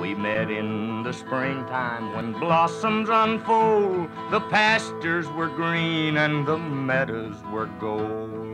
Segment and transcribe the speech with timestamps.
[0.00, 4.10] We met in the springtime when blossoms unfold.
[4.30, 8.46] The pastures were green and the meadows were gold.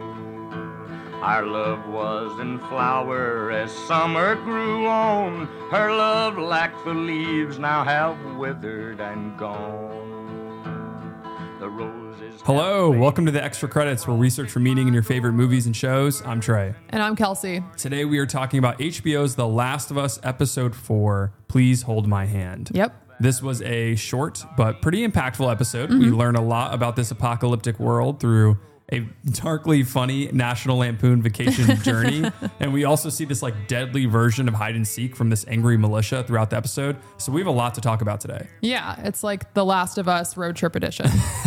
[1.21, 5.47] Our love was in flower as summer grew on.
[5.71, 10.63] Her love, like the leaves, now have withered and gone.
[11.59, 12.02] The roses.
[12.41, 15.67] Hello, welcome to the Extra Credits, where we search for meaning in your favorite movies
[15.67, 16.21] and shows.
[16.27, 16.75] I'm Trey.
[16.89, 17.65] And I'm Kelsi.
[17.77, 22.27] Today we are talking about HBO's The Last of Us Episode 4 Please Hold My
[22.27, 22.71] Hand.
[22.75, 22.95] Yep.
[23.21, 25.91] This was a short but pretty impactful episode.
[25.91, 26.17] We mm-hmm.
[26.17, 28.59] learn a lot about this apocalyptic world through
[28.91, 29.01] a
[29.31, 32.31] darkly funny National Lampoon vacation journey.
[32.61, 35.77] and we also see this like deadly version of hide and seek from this angry
[35.77, 36.97] militia throughout the episode.
[37.17, 38.49] So we have a lot to talk about today.
[38.61, 41.07] Yeah, it's like The Last of Us road trip edition.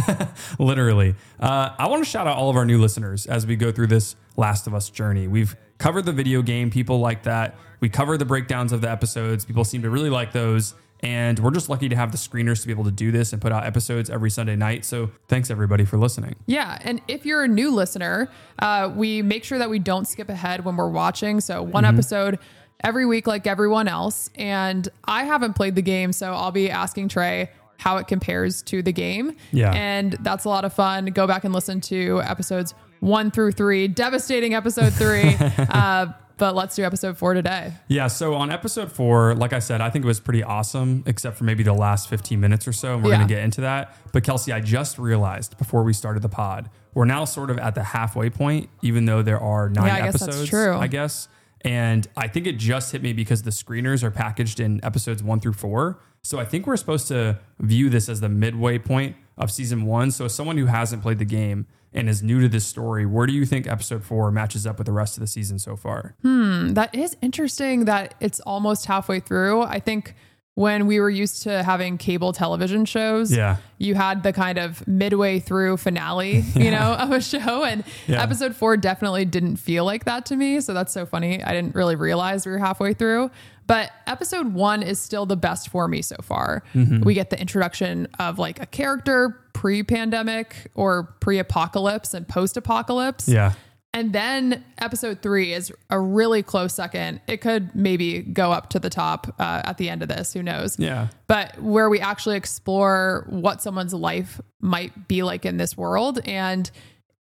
[0.59, 1.15] Literally.
[1.39, 3.87] Uh, I want to shout out all of our new listeners as we go through
[3.87, 5.27] this Last of Us journey.
[5.27, 7.55] We've covered the video game, people like that.
[7.79, 9.45] We cover the breakdowns of the episodes.
[9.45, 10.73] People seem to really like those.
[11.05, 13.41] And we're just lucky to have the screeners to be able to do this and
[13.41, 14.85] put out episodes every Sunday night.
[14.85, 16.35] So thanks everybody for listening.
[16.47, 20.29] yeah, and if you're a new listener, uh, we make sure that we don't skip
[20.29, 21.39] ahead when we're watching.
[21.41, 21.95] So one Mm-hmm.
[21.95, 22.39] episode
[22.83, 24.29] every week, like everyone else.
[24.35, 28.81] And I haven't played the game, so I'll be asking Trey how it compares to
[28.81, 29.35] the game.
[29.51, 29.71] Yeah.
[29.73, 31.05] And that's a lot of fun.
[31.07, 33.87] Go back and listen to episodes one through three.
[33.87, 35.35] Devastating episode three.
[35.69, 37.73] uh, but let's do episode four today.
[37.87, 41.37] Yeah, so on episode four, like I said, I think it was pretty awesome, except
[41.37, 42.95] for maybe the last 15 minutes or so.
[42.95, 43.17] And we're Yeah.
[43.17, 43.95] going to get into that.
[44.11, 47.75] But Kelsi, I just realized before we started the pod, we're now sort of at
[47.75, 50.49] the halfway point, even though there are nine Yeah, I guess that's episodes.
[50.49, 50.75] true.
[50.75, 51.27] I guess.
[51.61, 55.39] And I think it just hit me because the screeners are packaged in episodes one
[55.39, 55.99] through four.
[56.21, 60.11] So I think we're supposed to view this as the midway point of season one.
[60.11, 61.65] So as someone who hasn't played the game
[61.95, 64.85] and is new to this story, where do you think episode four matches up with
[64.85, 66.15] the rest of the season so far?
[66.21, 69.63] Hmm, that is interesting that it's almost halfway through.
[69.63, 70.13] I think
[70.55, 73.57] when we were used to having cable television shows, Yeah.
[73.77, 77.63] you had the kind of midway through finale, you know, of a show.
[77.65, 78.23] And Yeah.
[78.23, 80.61] episode four definitely didn't feel like that to me.
[80.61, 81.43] So that's so funny.
[81.43, 83.31] I didn't really realize we were halfway through.
[83.67, 86.63] But episode one is still the best for me so far.
[86.75, 87.01] Mm-hmm.
[87.01, 92.57] We get the introduction of like a character pre pandemic or pre apocalypse and post
[92.57, 93.27] apocalypse.
[93.27, 93.53] Yeah.
[93.95, 97.21] And then episode three is a really close second.
[97.27, 100.33] It could maybe go up to the top uh, at the end of this.
[100.33, 100.77] Who knows?
[100.77, 101.07] Yeah.
[101.27, 106.19] But where we actually explore what someone's life might be like in this world.
[106.25, 106.69] And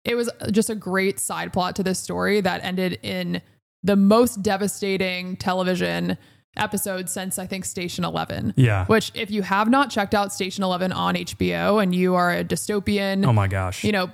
[0.04, 3.44] it was just a great side plot to this story that ended in
[3.84, 6.18] the most devastating television
[6.58, 8.56] episode since I think Station 11.
[8.58, 8.86] Yeah.
[8.88, 12.44] Which, if you have not checked out Station 11 on HBO and you are a
[12.44, 13.84] dystopian, Oh my gosh.
[13.84, 14.10] you know,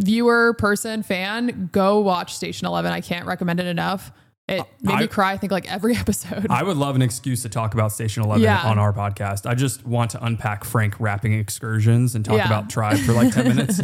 [0.00, 2.90] viewer, person, fan, go watch Station 11.
[2.92, 4.10] I can't recommend it enough.
[4.48, 6.46] It made I- me cry, I think, like every episode.
[6.50, 8.62] I would love an excuse to talk about Station 11 Yeah.
[8.62, 9.48] on our podcast.
[9.48, 12.46] I just want to unpack Frank rapping excursions and talk Yeah.
[12.46, 13.80] about Tribe for like 10 minutes.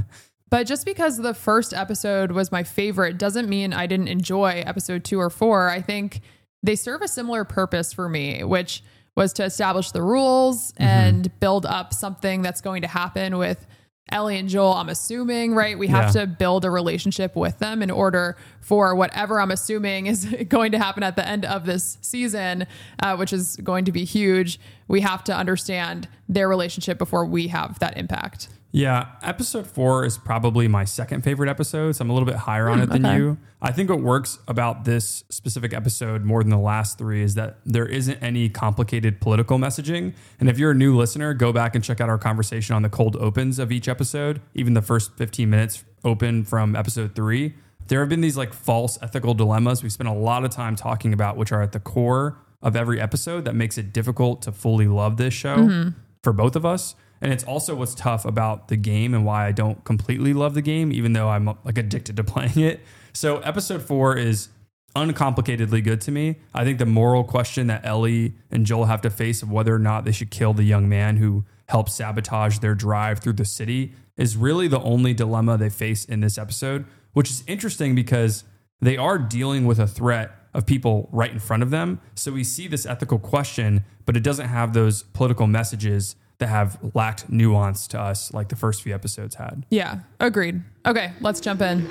[0.50, 5.04] but just because the first episode was my favorite doesn't mean I didn't enjoy episode
[5.04, 5.68] two or four.
[5.68, 6.20] I think
[6.64, 8.82] they serve a similar purpose for me, which
[9.14, 10.82] was to establish the rules mm-hmm.
[10.82, 13.66] and build up something that's going to happen with
[14.10, 14.74] Ellie and Joel.
[14.74, 15.78] I'm assuming, right?
[15.78, 16.22] We have Yeah.
[16.22, 20.78] to build a relationship with them in order for whatever I'm assuming is going to
[20.78, 22.66] happen at the end of this season,
[23.02, 24.58] uh, which is going to be huge.
[24.88, 28.48] We have to understand their relationship before we have that impact.
[28.70, 29.12] Yeah.
[29.22, 31.92] Episode four is probably my second favorite episode.
[31.92, 33.16] So I'm a little bit higher on it hmm, than okay.
[33.16, 33.38] you.
[33.62, 37.58] I think what works about this specific episode more than the last three is that
[37.64, 40.14] there isn't any complicated political messaging.
[40.38, 42.90] And if you're a new listener, go back and check out our conversation on the
[42.90, 47.54] cold opens of each episode, even the first 15 minutes open from episode three.
[47.88, 51.14] There have been these like false ethical dilemmas we spent a lot of time talking
[51.14, 54.86] about, which are at the core of every episode that makes it difficult to fully
[54.86, 55.90] love this show mm-hmm.
[56.22, 56.94] for both of us.
[57.20, 60.62] And it's also what's tough about the game and why I don't completely love the
[60.62, 62.80] game, even though I'm like addicted to playing it.
[63.12, 64.48] So episode four is
[64.94, 66.36] uncomplicatedly good to me.
[66.54, 69.78] I think the moral question that Ellie and Joel have to face of whether or
[69.78, 73.92] not they should kill the young man who helped sabotage their drive through the city
[74.16, 78.44] is really the only dilemma they face in this episode, which is interesting because
[78.80, 82.00] they are dealing with a threat of people right in front of them.
[82.14, 86.78] So we see this ethical question, but it doesn't have those political messages that have
[86.94, 89.66] lacked nuance to us like the first few episodes had.
[89.70, 90.62] Yeah, agreed.
[90.86, 91.86] Okay, let's jump in.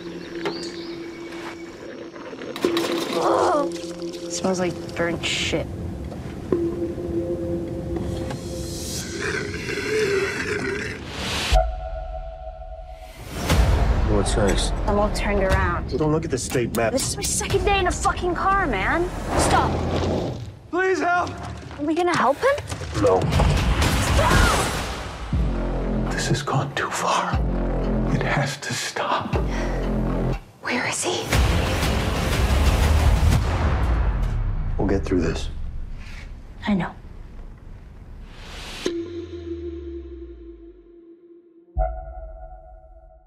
[4.32, 5.66] Smells like burnt shit.
[14.10, 14.72] What's next?
[14.88, 15.98] I'm all turned around.
[15.98, 16.92] Don't look at the state map.
[16.94, 19.10] This is my second day in a fucking car, man.
[19.40, 19.72] Stop.
[20.72, 21.30] Please help!
[21.80, 23.04] Are we gonna help him?
[23.04, 23.67] No.
[26.12, 27.34] This has gone too far.
[28.14, 29.36] It has to stop.
[30.62, 31.26] Where is he?
[34.78, 35.50] We'll get through this.
[36.68, 36.92] I know.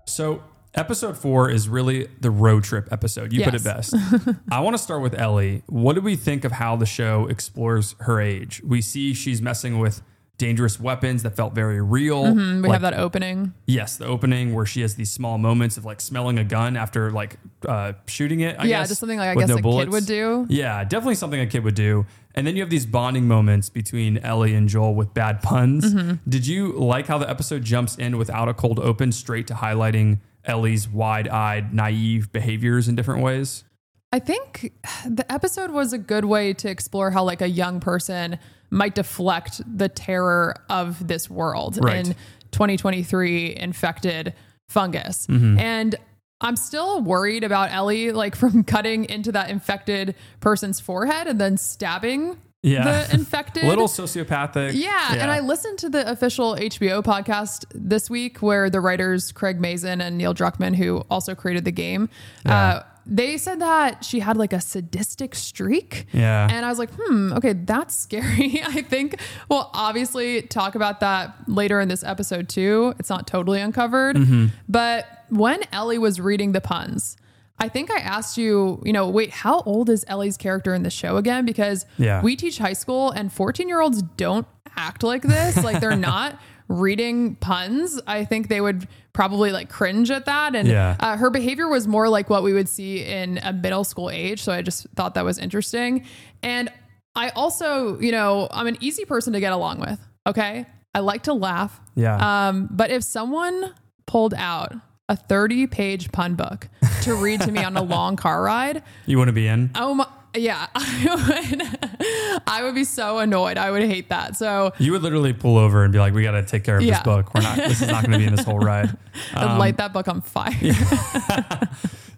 [0.07, 0.43] So,
[0.75, 3.33] episode four is really the road trip episode.
[3.33, 3.95] You put it best.
[4.51, 5.63] I want to start with Ellie.
[5.67, 8.61] What do we think of how the show explores her age?
[8.65, 10.03] We see she's messing with
[10.41, 12.25] dangerous weapons that felt very real.
[12.25, 12.63] Mm-hmm.
[12.63, 13.55] We Like, have that opening.
[13.67, 17.13] Yes, the opening where she has these small moments of like smelling a gun after
[17.13, 17.37] like
[17.69, 18.57] uh, shooting it.
[18.59, 20.47] I Yeah, guess, just something like I guess a kid would do.
[20.49, 22.07] Yeah, definitely something a kid would do.
[22.35, 25.93] And then you have these bonding moments between Ellie and Joel with bad puns.
[25.95, 26.29] Mm-hmm.
[26.29, 30.21] Did you like how the episode jumps in without a cold open straight to highlighting
[30.45, 33.65] Ellie's wide-eyed, naive behaviors in different ways?
[34.13, 34.73] I think
[35.07, 38.39] the episode was a good way to explore how like a young person
[38.71, 42.07] might deflect the terror of this world Right.
[42.07, 42.15] in
[42.53, 44.35] 2023 infected
[44.69, 45.27] fungus.
[45.27, 45.59] Mm-hmm.
[45.59, 45.95] And
[46.41, 51.57] I'm still worried about Ellie like from cutting into that infected person's forehead and then
[51.57, 52.85] stabbing Yeah.
[53.07, 53.65] the infected.
[53.65, 54.73] Little sociopathic.
[54.75, 59.61] Yeah, and I listened to the official HBO podcast this week where the writers Craig
[59.61, 62.09] Mazin and Neil Druckmann, who also created the game,
[62.47, 66.07] uh, they said that she had like a sadistic streak.
[66.13, 66.49] Yeah.
[66.51, 68.63] And I was like, hmm, okay, that's scary.
[68.65, 72.95] I think we'll obviously talk about that later in this episode too.
[72.99, 74.17] It's not totally uncovered.
[74.17, 74.47] Mm-hmm.
[74.69, 77.17] But when Ellie was reading the puns,
[77.59, 80.91] I think I asked you, you know, wait, how old is Ellie's character in the
[80.91, 81.45] show again?
[81.45, 82.23] Because Yeah.
[82.23, 85.63] we teach high school and 14 year olds don't act like this.
[85.63, 86.39] like they're not
[86.71, 88.01] reading puns.
[88.07, 90.55] I think they would probably like cringe at that.
[90.55, 90.97] And Yeah.
[91.01, 94.41] uh, her behavior was more like what we would see in a middle school age.
[94.41, 96.07] So I just thought that was interesting.
[96.43, 96.71] And
[97.17, 99.99] I also, you know, I'm an easy person to get along with.
[100.29, 100.65] Okay.
[100.95, 101.79] I like to laugh.
[101.97, 102.49] Yeah.
[102.49, 103.75] Um, but if someone
[104.07, 104.73] pulled out
[105.09, 106.69] a 30 page pun book
[107.03, 109.71] to read to me on a long car ride, you want to be in?
[109.75, 113.59] oh my, yeah, I would, I would be so annoyed.
[113.59, 114.37] I would hate that.
[114.37, 116.83] So You would literally pull over and be like, "We got to take care of
[116.85, 117.35] this book.
[117.35, 117.57] We're not.
[117.57, 118.97] This is not going to be in this whole ride."
[119.35, 120.53] I'd light um, that book on fire.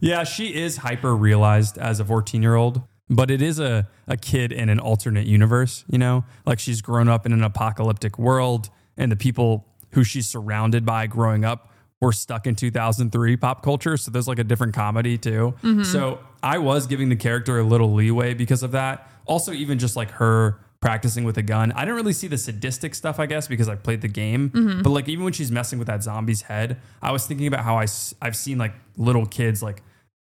[0.02, 4.16] Yeah, she is hyper realized as a 14 year old, but it is a, a
[4.16, 6.24] kid in an alternate universe, you know?
[6.44, 11.06] Like she's grown up in an apocalyptic world, and the people who she's surrounded by
[11.06, 11.71] growing up
[12.02, 13.96] were stuck in 2003 pop culture.
[13.96, 15.54] So there's like a different comedy too.
[15.84, 19.08] So I was giving the character a little leeway because of that.
[19.24, 21.70] Also, even just like her practicing with a gun.
[21.72, 24.80] I didn't really see the sadistic stuff, I guess, because I played the game.
[24.82, 27.76] But like even when she's messing with that zombie's head, I was thinking about how
[27.78, 27.86] I,
[28.20, 29.80] have seen like little kids like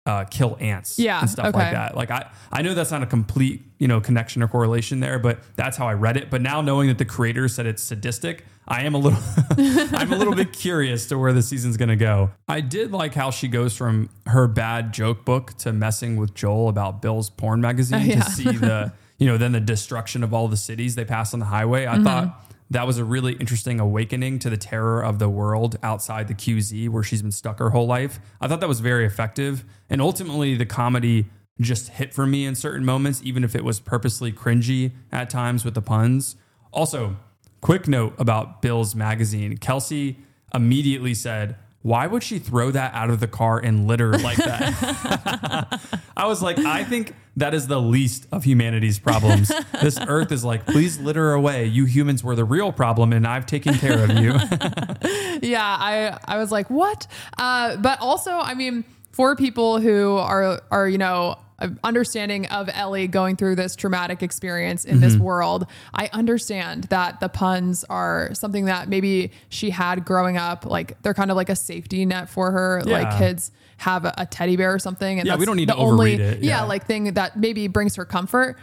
[0.07, 1.59] uh, kill ants Yeah, and stuff okay.
[1.59, 1.95] like that.
[1.95, 5.41] Like I, I know that's not a complete, you know, connection or correlation there, but
[5.57, 6.31] that's how I read it.
[6.31, 9.19] But now knowing that the creator said it's sadistic, I am a little,
[9.97, 12.31] I'm a little bit curious to where the season's going to go.
[12.49, 16.69] I did like how she goes from her bad joke book to messing with Joel
[16.69, 18.23] about Bill's porn magazine yeah.
[18.23, 21.41] to see the, you know, then the destruction of all the cities they pass on
[21.41, 21.87] the highway.
[21.87, 22.05] I mm-hmm.
[22.05, 26.35] thought that was a really interesting awakening to the terror of the world outside the
[26.35, 28.19] QZ where she's been stuck her whole life.
[28.41, 29.65] I thought that was very effective.
[29.89, 31.27] And ultimately, the comedy
[31.61, 35.65] just hit for me in certain moments, even if it was purposely cringy at times
[35.65, 36.37] with the puns.
[36.73, 37.17] Also,
[37.61, 40.17] quick note about Bill's magazine Kelsi
[40.55, 45.81] immediately said, why would she throw that out of the car and litter like that?
[46.17, 49.53] I was like, I think that is the least of humanity's problems.
[49.81, 51.67] This earth is like, please litter away.
[51.67, 54.33] You humans were the real problem, and I've taken care of you.
[55.49, 57.07] yeah, I I was like, what?
[57.39, 61.39] Uh, but also, I mean, for people who are are you know
[61.83, 65.25] understanding of Ellie going through this traumatic experience in this mm-hmm.
[65.25, 70.67] world, I understand that the puns are something that maybe she had growing up.
[70.67, 72.83] Like they're kind of like a safety net for her.
[72.85, 75.69] Like kids have a, a teddy bear or something, and Yeah, we that's don't need
[75.69, 76.63] the to only overread it, yeah yeah.
[76.65, 78.57] like thing that maybe brings her comfort.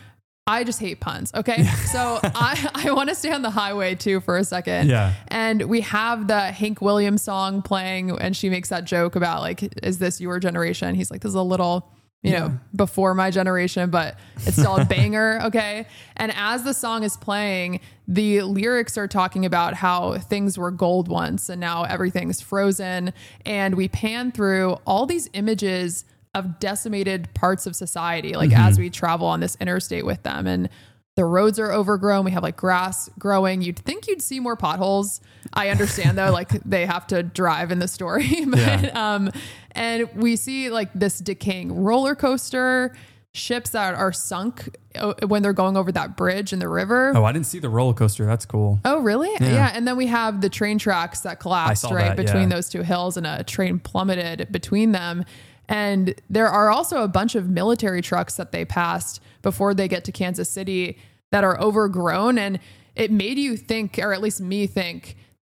[0.45, 1.31] I just hate puns.
[1.33, 1.63] Okay.
[1.63, 4.89] So I, I want to stay on the highway too for a second.
[4.89, 5.13] Yeah.
[5.29, 9.63] And we have the Hank Williams song playing, and she makes that joke about, like,
[9.81, 10.95] is this your generation?
[10.95, 11.89] He's like, this is a little,
[12.23, 15.41] you know, before my generation, but it's still a banger.
[15.43, 15.85] Okay.
[16.15, 21.09] And as the song is playing, the lyrics are talking about how things were gold
[21.09, 23.13] once and now everything's frozen.
[23.45, 28.89] And we pan through all these images of decimated parts of society, like as we
[28.89, 30.47] travel on this interstate with them.
[30.47, 30.69] And
[31.15, 32.25] the roads are overgrown.
[32.25, 33.61] We have like grass growing.
[33.61, 35.21] You'd think you'd see more potholes.
[35.53, 39.13] I understand though, like they have to drive in the story, but Yeah.
[39.13, 39.31] um,
[39.75, 42.95] and we see like this decaying roller coaster.
[43.33, 47.13] ships that are sunk uh, when they're going over that bridge in the river.
[47.15, 48.25] Oh, I didn't see the roller coaster.
[48.25, 48.79] That's cool.
[48.85, 49.31] Oh, really?
[49.39, 49.71] Yeah.
[49.73, 52.55] And then we have the train tracks that collapsed right that, between yeah.
[52.55, 55.25] those two hills and a train plummeted between them.
[55.67, 60.03] And there are also a bunch of military trucks that they passed before they get
[60.05, 60.99] to Kansas City
[61.31, 62.37] that are overgrown.
[62.37, 62.59] And
[62.95, 65.15] it made you think, or at least me think,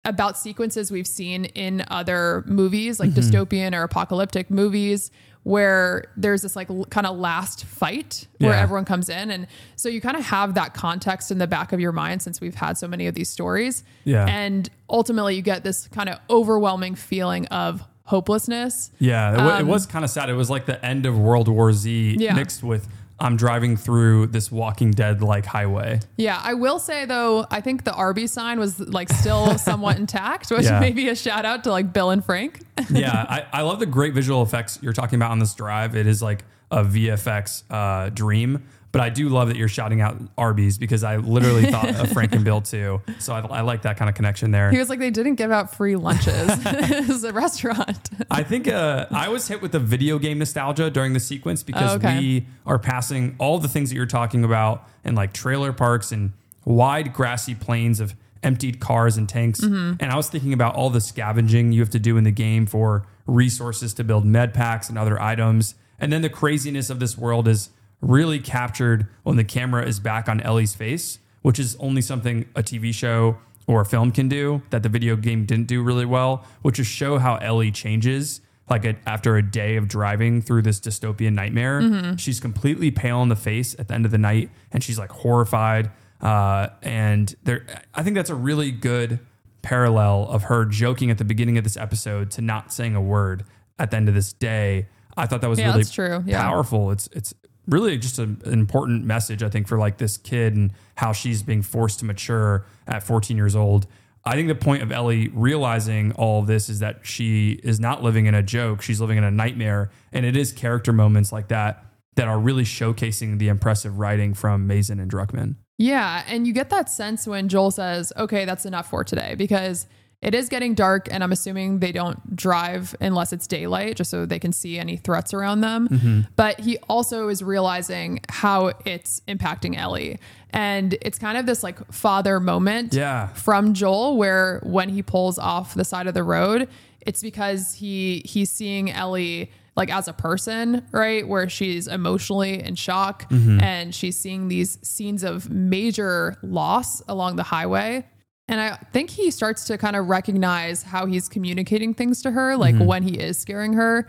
[0.05, 3.19] about sequences we've seen in other movies, like Mm-hmm.
[3.19, 5.12] dystopian or apocalyptic movies,
[5.43, 8.62] where there's this like kind of last fight where Yeah.
[8.62, 9.29] everyone comes in.
[9.31, 12.39] And so you kind of have that context in the back of your mind since
[12.39, 13.83] we've had so many of these stories.
[14.05, 14.25] Yeah.
[14.25, 18.91] And ultimately, you get this kind of overwhelming feeling of hopelessness.
[19.00, 20.29] Yeah, it, wa- it was kind of sad.
[20.29, 22.33] It was like the end of World War Z Um, Yeah.
[22.36, 22.88] mixed with
[23.20, 26.00] I'm driving through this Walking Dead like highway.
[26.17, 30.50] Yeah, I will say though, I think the Arby sign was like still somewhat intact,
[30.50, 30.79] which Yeah.
[30.79, 32.60] may be a shout out to like Bill and Frank.
[32.89, 35.96] yeah, I, I love the great visual effects you're talking about on this drive.
[35.96, 38.63] It is like a VFX uh, dream.
[38.93, 42.31] But I do love that you're shouting out Arby's because I literally thought of Frank
[42.33, 43.01] and Bill too.
[43.17, 44.69] So I, I like that kind of connection there.
[44.69, 46.27] He was like, they didn't give out free lunches.
[46.65, 48.09] it was a restaurant.
[48.29, 51.93] I think uh, I was hit with the video game nostalgia during the sequence because
[51.93, 52.19] Oh, okay.
[52.19, 56.31] we are passing all the things that you're talking about and like trailer parks and
[56.63, 59.59] wide grassy plains of emptied cars and tanks.
[59.62, 59.93] Mm-hmm.
[60.00, 62.67] And I was thinking about all the scavenging you have to do in the game
[62.67, 65.73] for resources to build med packs and other items.
[66.00, 67.69] And then the craziness of this world is
[68.03, 72.62] really captured when the camera is back on Ellie's face, which is only something a
[72.63, 76.45] TV show or a film can do that the video game didn't do really well,
[76.63, 78.41] which is show how Ellie changes.
[78.69, 83.27] Like a, after a day of driving through this dystopian nightmare, she's completely pale in
[83.27, 85.91] the face at the end of the night, and she's like horrified.
[86.22, 89.19] Uh, and there, I think that's a really good
[89.63, 93.43] parallel of her joking at the beginning of this episode to not saying a word
[93.77, 94.88] at the end of this day.
[95.17, 96.24] I thought that was Yeah, really true.
[96.25, 96.41] Yeah.
[96.41, 96.91] powerful.
[96.91, 97.33] It's it's
[97.67, 101.43] really just a, an important message, I think, for like this kid and how she's
[101.43, 103.88] being forced to mature at 14 years old.
[104.25, 108.01] I think the point of Ellie realizing all of this is that she is not
[108.01, 111.50] living in a joke; she's living in a nightmare, and it is character moments like
[111.50, 115.55] that that are really showcasing the impressive writing from Mazin and Druckmann.
[115.77, 116.24] Yeah.
[116.27, 119.88] And you get that sense when Joel says, okay, that's enough for today because
[120.23, 121.07] it is getting dark.
[121.11, 124.97] And I'm assuming they don't drive unless it's daylight, just so they can see any
[124.97, 125.87] threats around them.
[125.89, 126.21] Mm-hmm.
[126.35, 130.19] But he also is realizing how it's impacting Ellie.
[130.51, 133.27] And it's kind of this like father moment Yeah.
[133.33, 136.69] from Joel where when he pulls off the side of the road,
[137.01, 141.27] it's because he he's seeing Ellie like as a person, right?
[141.27, 147.43] Where she's emotionally in shock and she's seeing these scenes of major loss along the
[147.43, 148.05] highway.
[148.47, 152.57] And I think he starts to kind of recognize how he's communicating things to her,
[152.57, 154.07] like when he is scaring her.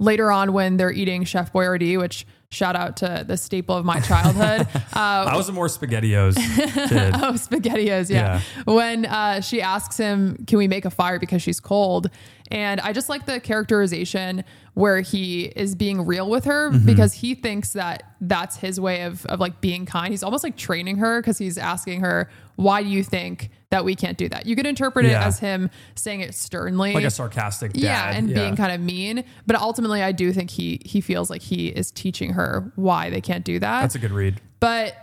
[0.00, 4.00] Later on, when they're eating Chef Boyardee, which shout out to the staple of my
[4.00, 4.66] childhood.
[4.94, 7.14] Uh, I was a more SpaghettiOs kid.
[7.16, 8.40] Oh, SpaghettiOs, yeah.
[8.64, 12.10] When uh, she asks him, "Can we make a fire because she's cold?"
[12.52, 16.84] and I just like the characterization where he is being real with her Mm-hmm.
[16.86, 20.12] because he thinks that that's his way of of like being kind.
[20.12, 23.94] He's almost like training her because he's asking her, "Why do you think that we
[23.94, 25.26] can't do that?" You could interpret it Yeah.
[25.26, 27.82] as him saying it sternly, like a sarcastic dad.
[27.82, 29.24] yeah, and being kind of mean.
[29.46, 33.20] But ultimately, I do think he he feels like he is teaching her why they
[33.20, 33.82] can't do that.
[33.82, 34.40] That's a good read.
[34.60, 34.96] But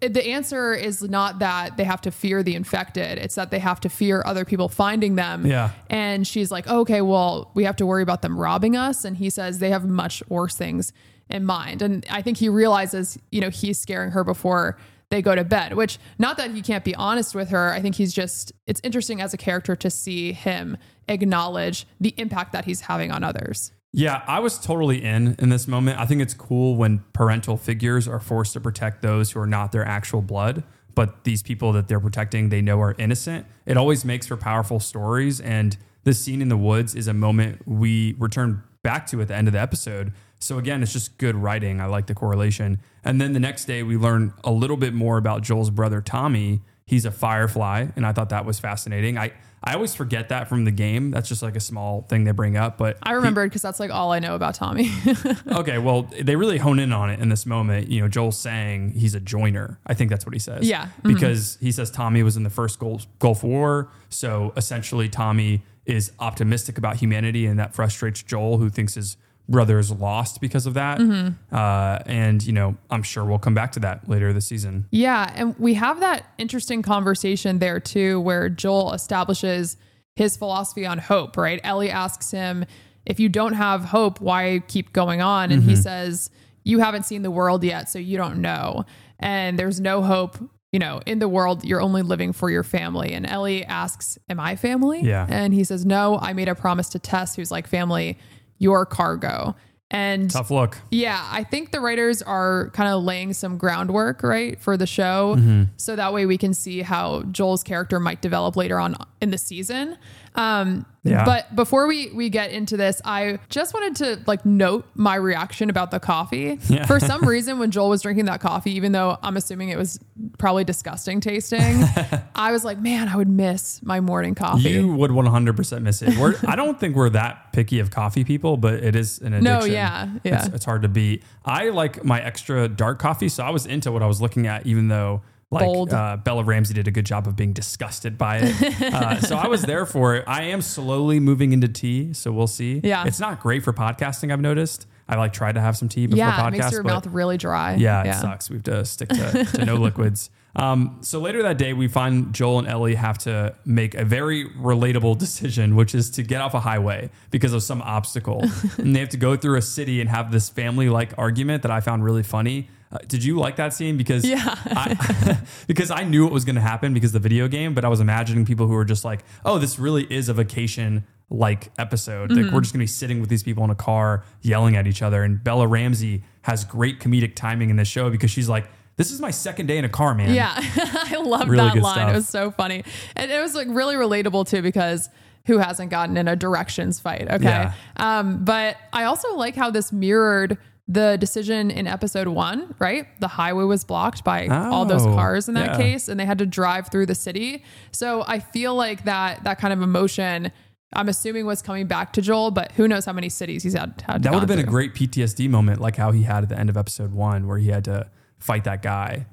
[0.00, 3.18] the answer is not that they have to fear the infected.
[3.18, 5.44] It's that they have to fear other people finding them.
[5.44, 5.70] Yeah.
[5.90, 9.04] And she's like, okay, well, we have to worry about them robbing us.
[9.04, 10.92] And he says they have much worse things
[11.28, 11.82] in mind.
[11.82, 14.78] And I think he realizes, you know, he's scaring her before
[15.10, 17.70] they go to bed, which not that he can't be honest with her.
[17.70, 22.52] I think he's just, it's interesting as a character to see him acknowledge the impact
[22.52, 23.72] that he's having on others.
[23.92, 25.98] Yeah, I was totally in in this moment.
[25.98, 29.70] I think it's cool when parental figures are forced to protect those who are not
[29.72, 33.46] their actual blood, but these people that they're protecting they know are innocent.
[33.66, 37.66] It always makes for powerful stories and this scene in the woods is a moment
[37.66, 40.12] we return back to at the end of the episode.
[40.40, 41.80] So again, it's just good writing.
[41.80, 42.80] I like the correlation.
[43.04, 46.62] And then the next day we learn a little bit more about Joel's brother Tommy.
[46.92, 49.16] He's a firefly and I thought that was fascinating.
[49.16, 49.32] I
[49.64, 51.10] I always forget that from the game.
[51.10, 53.90] That's just like a small thing they bring up, but I remembered because that's like
[53.90, 54.90] all I know about Tommy.
[55.52, 57.88] okay, well, they really hone in on it in this moment.
[57.88, 59.78] You know, Joel's saying he's a joiner.
[59.86, 60.68] I think that's what he says.
[60.68, 60.88] Yeah.
[61.02, 61.14] Mhm.
[61.14, 63.88] Because he says Tommy was in the first Gulf, Gulf War.
[64.10, 69.16] So essentially, Tommy is optimistic about humanity, and that frustrates Joel, who thinks his
[69.52, 70.98] brother is lost because of that.
[70.98, 71.54] Mm-hmm.
[71.54, 74.86] Uh, and, you know, I'm sure we'll come back to that later this season.
[74.90, 79.76] Yeah, and we have that interesting conversation there too, where Joel establishes
[80.16, 81.60] his philosophy on hope, right?
[81.62, 82.64] Ellie asks him,
[83.06, 85.50] if you don't have hope, why keep going on?
[85.52, 86.30] And he says,
[86.64, 88.84] you haven't seen the world yet, so you don't know.
[89.18, 90.38] And there's no hope,
[90.72, 93.12] you know, in the world, you're only living for your family.
[93.12, 95.00] And Ellie asks, Am I family?
[95.02, 95.26] Yeah.
[95.28, 98.18] And he says, No, I made a promise to Tess, who's like family,
[98.62, 99.56] your cargo.
[99.90, 100.78] And Tough look.
[100.90, 105.36] yeah, I think the writers are kind of laying some groundwork, right, for the show.
[105.36, 105.64] Mm-hmm.
[105.76, 109.36] So that way we can see how Joel's character might develop later on in the
[109.36, 109.98] season.
[110.34, 111.24] Um, Yeah.
[111.24, 115.68] But before we, we get into this, I just wanted to like note my reaction
[115.68, 116.60] about the coffee.
[116.68, 116.86] Yeah.
[116.86, 119.98] For some reason, when Joel was drinking that coffee, even though I'm assuming it was
[120.38, 121.82] probably disgusting tasting,
[122.36, 124.70] I was like, man, I would miss my morning coffee.
[124.70, 126.16] You would 100% miss it.
[126.16, 129.44] We're, I don't think we're that picky of coffee people, but it is an addiction.
[129.44, 130.44] No, yeah, yeah.
[130.46, 131.24] It's, it's hard to beat.
[131.44, 134.66] I like my extra dark coffee, so I was into what I was looking at,
[134.66, 135.22] even though
[135.52, 138.82] like uh, Bella Ramsey did a good job of being disgusted by it.
[138.94, 140.24] uh, so I was there for it.
[140.26, 142.80] I am slowly moving into tea, so we'll see.
[142.82, 143.04] Yeah.
[143.06, 144.32] it's not great for podcasting.
[144.32, 144.86] I've noticed.
[145.08, 146.48] I like tried to have some tea before yeah, podcast.
[146.48, 147.74] it makes your mouth really dry.
[147.74, 148.48] yeah, it sucks.
[148.48, 150.30] We have to stick to, to no liquids.
[150.54, 154.48] Um, so later that day, we find Joel and Ellie have to make a very
[154.50, 158.42] relatable decision, which is to get off a highway because of some obstacle.
[158.78, 161.70] and they have to go through a city and have this family like argument that
[161.70, 162.68] I found really funny.
[162.92, 163.96] Uh, did you like that scene?
[163.96, 164.42] Because Yeah.
[164.66, 167.84] I, because I knew it was going to happen because of the video game, but
[167.84, 171.70] I was imagining people who were just like, "Oh, this really is a vacation like
[171.78, 172.30] episode.
[172.30, 172.54] Like Mm-hmm.
[172.54, 175.00] we're just going to be sitting with these people in a car yelling at each
[175.02, 179.10] other." And Bella Ramsey has great comedic timing in this show because she's like, "This
[179.10, 181.94] is my second day in a car, man." Yeah, I love Really that line.
[181.94, 182.10] stuff.
[182.10, 182.84] It was so funny,
[183.16, 185.08] and it was like really relatable too because
[185.46, 187.28] who hasn't gotten in a directions fight?
[187.30, 187.72] Okay, Yeah.
[187.96, 190.56] um, but I also like how this mirrored
[190.88, 192.74] the decision in episode one.
[192.78, 195.76] Right, the highway was blocked by all those Oh, cars in that yeah.
[195.76, 197.64] case, and they had to drive through the city.
[197.92, 200.50] So I feel like that that kind of emotion.
[200.94, 204.04] I'm assuming was coming back to Joel, but who knows how many cities he's had.
[204.06, 206.58] had That would have been a great PTSD moment, like how he had at the
[206.58, 209.24] end of episode one, where he had to fight that guy.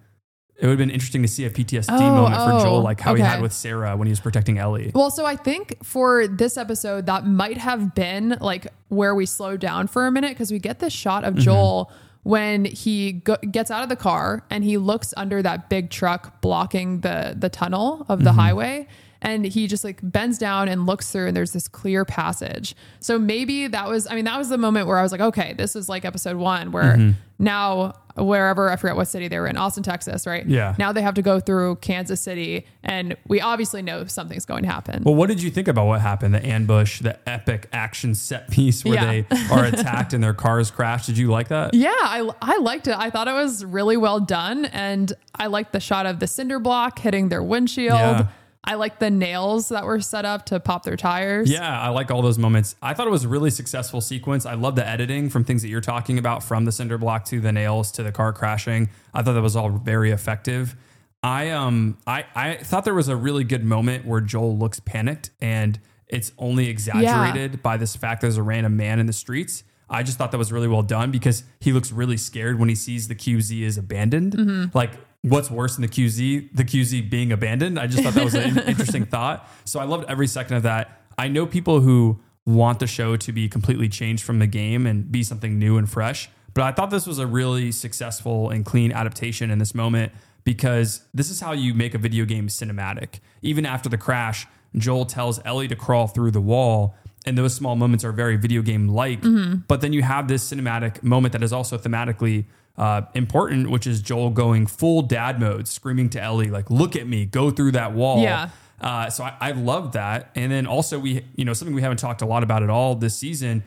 [0.59, 2.99] It would have been interesting to see a PTSD Oh, moment for oh, Joel, like
[2.99, 4.91] how he had with Sarah when he was protecting Ellie.
[4.93, 9.61] Well, so I think for this episode, that might have been like where we slowed
[9.61, 11.37] down for a minute because we get this shot Mm-hmm.
[11.37, 11.91] of Joel
[12.23, 16.41] when he go- gets out of the car and he looks under that big truck
[16.41, 18.25] blocking the the tunnel of Mm-hmm.
[18.25, 18.87] the highway.
[19.21, 22.75] And he just like bends down and looks through, and there's this clear passage.
[23.01, 25.53] So maybe that was, I mean, that was the moment where I was like, okay,
[25.57, 27.11] this is like episode one, where Mm-hmm.
[27.37, 30.45] now wherever I forget what city they were in, Austin, Texas, right?
[30.45, 30.75] Yeah.
[30.77, 34.69] Now they have to go through Kansas City, and we obviously know something's going to
[34.69, 35.03] happen.
[35.03, 36.33] Well, what did you think about what happened?
[36.33, 39.05] The ambush, the epic action set piece where Yeah.
[39.29, 41.05] they are attacked and their cars crash.
[41.05, 41.73] Did you like that?
[41.73, 42.95] Yeah, I, I liked it.
[42.97, 44.65] I thought it was really well done.
[44.65, 47.97] And I liked the shot of the cinder block hitting their windshield.
[47.99, 48.27] Yeah.
[48.63, 51.49] I like the nails that were set up to pop their tires.
[51.49, 52.75] Yeah, I like all those moments.
[52.81, 54.45] I thought it was a really successful sequence.
[54.45, 57.39] I love the editing from things that you're talking about, from the cinder block to
[57.39, 58.89] the nails to the car crashing.
[59.13, 60.75] I thought that was all very effective.
[61.23, 65.31] I um I I thought there was a really good moment where Joel looks panicked
[65.41, 69.63] and it's only exaggerated by this fact there's a random man in the streets.
[69.89, 72.75] I just thought that was really well done because he looks really scared when he
[72.75, 74.33] sees the QZ is abandoned.
[74.75, 74.91] Like
[75.21, 77.79] what's worse than the QZ, the QZ being abandoned.
[77.79, 79.47] I just thought that was an interesting thought.
[79.65, 81.01] So I loved every second of that.
[81.17, 85.11] I know people who want the show to be completely changed from the game and
[85.11, 88.91] be something new and fresh, but I thought this was a really successful and clean
[88.91, 93.19] adaptation in this moment because this is how you make a video game cinematic.
[93.41, 96.95] Even after the crash, Joel tells Ellie to crawl through the wall.
[97.25, 99.21] And those small moments are very video game like.
[99.21, 99.57] Mm-hmm.
[99.67, 102.45] But then you have this cinematic moment that is also thematically
[102.77, 107.07] uh, important, which is Joel going full dad mode, screaming to Ellie, like, look at
[107.07, 108.21] me, go through that wall.
[108.21, 108.49] Yeah.
[108.79, 110.31] Uh, so I, I love that.
[110.35, 112.95] And then also we, you know, something we haven't talked a lot about at all
[112.95, 113.63] this season,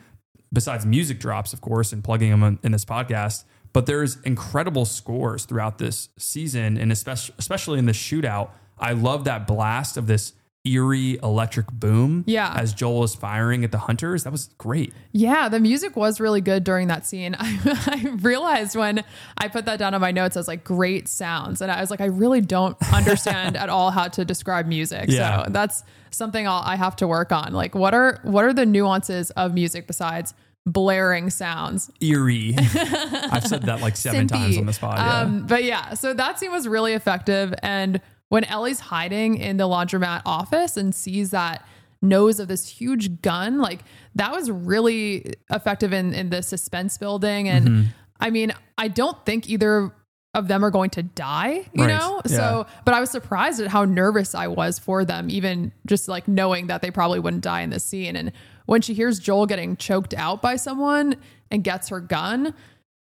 [0.51, 3.43] besides music drops, of course, and plugging them in, in this podcast.
[3.73, 8.49] But there's incredible scores throughout this season, and especially especially in the shootout.
[8.77, 10.33] I love that blast of this
[10.65, 12.23] eerie electric boom.
[12.25, 12.53] Yeah.
[12.55, 14.93] As Joel is firing at the hunters, that was great.
[15.11, 17.35] Yeah, the music was really good during that scene.
[17.39, 19.03] I, I realized when
[19.37, 21.61] I put that down on my notes, I was like, great sounds.
[21.61, 25.09] And I was like, I really don't understand at all how to describe music.
[25.09, 25.45] Yeah.
[25.45, 27.53] So that's something I'll, I have to work on.
[27.53, 30.33] Like, what are what are the nuances of music besides
[30.65, 31.91] blaring sounds?
[31.99, 32.55] Eerie.
[32.57, 34.97] I've said that like seven times on the spot.
[34.97, 35.19] Yeah.
[35.19, 37.53] Um, but yeah, so that scene was really effective.
[37.61, 37.99] And
[38.33, 41.63] when Ellie's hiding in the laundromat office and sees that
[42.01, 43.81] nose of this huge gun, like
[44.15, 47.47] that was really effective in, in the suspense building.
[47.47, 47.87] And Mm-hmm.
[48.19, 49.91] I mean, I don't think either
[50.33, 51.89] of them are going to die, you Right.
[51.95, 52.21] know?
[52.25, 52.35] Yeah.
[52.37, 56.27] So, but I was surprised at how nervous I was for them, even just like
[56.27, 58.15] knowing that they probably wouldn't die in this scene.
[58.15, 58.31] And
[58.65, 61.17] when she hears Joel getting choked out by someone
[61.51, 62.53] and gets her gun,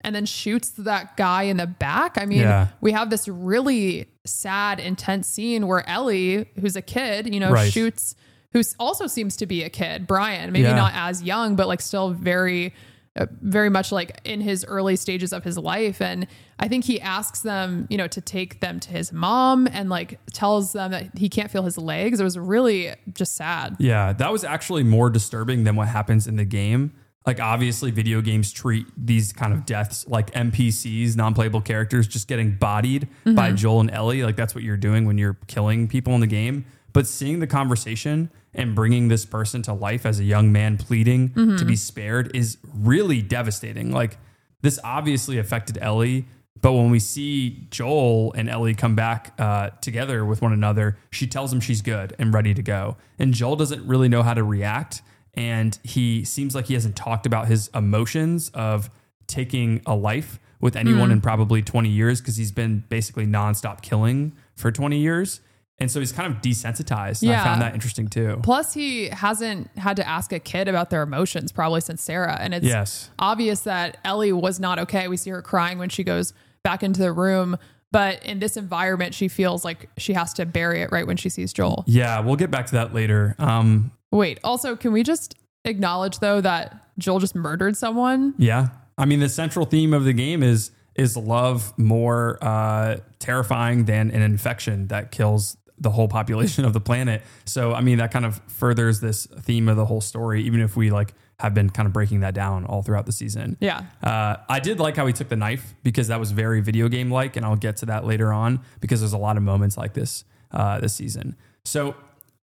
[0.02, 2.18] and then shoots that guy in the back.
[2.18, 2.68] I mean, Yeah.
[2.82, 7.72] we have this really sad, intense scene where Ellie, who's a kid, you know, Right.
[7.72, 8.16] shoots
[8.54, 10.76] who also seems to be a kid, Brian, maybe Yeah.
[10.76, 12.74] not as young, but like still very,
[13.18, 16.02] uh, very much like in his early stages of his life.
[16.02, 16.26] And
[16.60, 20.20] I think he asks them, you know, to take them to his mom and like
[20.34, 22.20] tells them that he can't feel his legs.
[22.20, 23.76] It was really just sad.
[23.80, 26.94] Yeah, that was actually more disturbing than what happens in the game.
[27.26, 32.28] Like, obviously, video games treat these kind of deaths like NPCs, non playable characters, just
[32.28, 34.24] getting bodied by Joel and Ellie.
[34.24, 36.66] Like, that's what you're doing when you're killing people in the game.
[36.94, 41.34] But seeing the conversation and bringing this person to life as a young man pleading
[41.58, 43.92] to be spared is really devastating.
[43.92, 44.18] Like,
[44.62, 46.26] this obviously affected Ellie.
[46.62, 51.26] But when we see Joel and Ellie come back uh, together with one another, she
[51.28, 52.98] tells him she's good and ready to go.
[53.18, 55.02] And Joel doesn't really know how to react.
[55.40, 58.90] And he seems like he hasn't talked about his emotions of
[59.26, 61.14] taking a life with anyone hmm.
[61.14, 65.40] in probably 20 years because he's been basically nonstop killing for 20 years.
[65.78, 67.22] And so he's kind of desensitized.
[67.22, 68.42] And I found that interesting too.
[68.44, 72.38] Plus, he hasn't had to ask a kid about their emotions probably since Sarah.
[72.38, 73.10] And it's Yes.
[73.18, 75.08] obvious that Ellie was not okay.
[75.08, 77.58] We see her crying when she goes back into the room.
[77.92, 81.30] But in this environment, she feels like she has to bury it right when she
[81.30, 81.84] sees Joel.
[81.88, 83.36] Yeah, we'll get back to that later.
[83.40, 88.36] Um, Wait, also, can we just acknowledge, though, that Joel just murdered someone?
[88.38, 88.70] Yeah.
[88.98, 94.12] I mean, the central theme of the game is is love more uh, terrifying than
[94.12, 97.22] an infection that kills the whole population of the planet.
[97.46, 100.76] So, I mean, that kind of furthers this theme of the whole story, even if
[100.76, 103.58] we like have been kind of breaking that down all throughout the season.
[103.60, 103.84] Yeah.
[104.04, 107.10] Uh, I did like how he took the knife because that was very video game
[107.12, 109.94] like, and I'll get to that later on because there's a lot of moments like
[109.94, 111.36] this uh, this season.
[111.66, 111.96] So,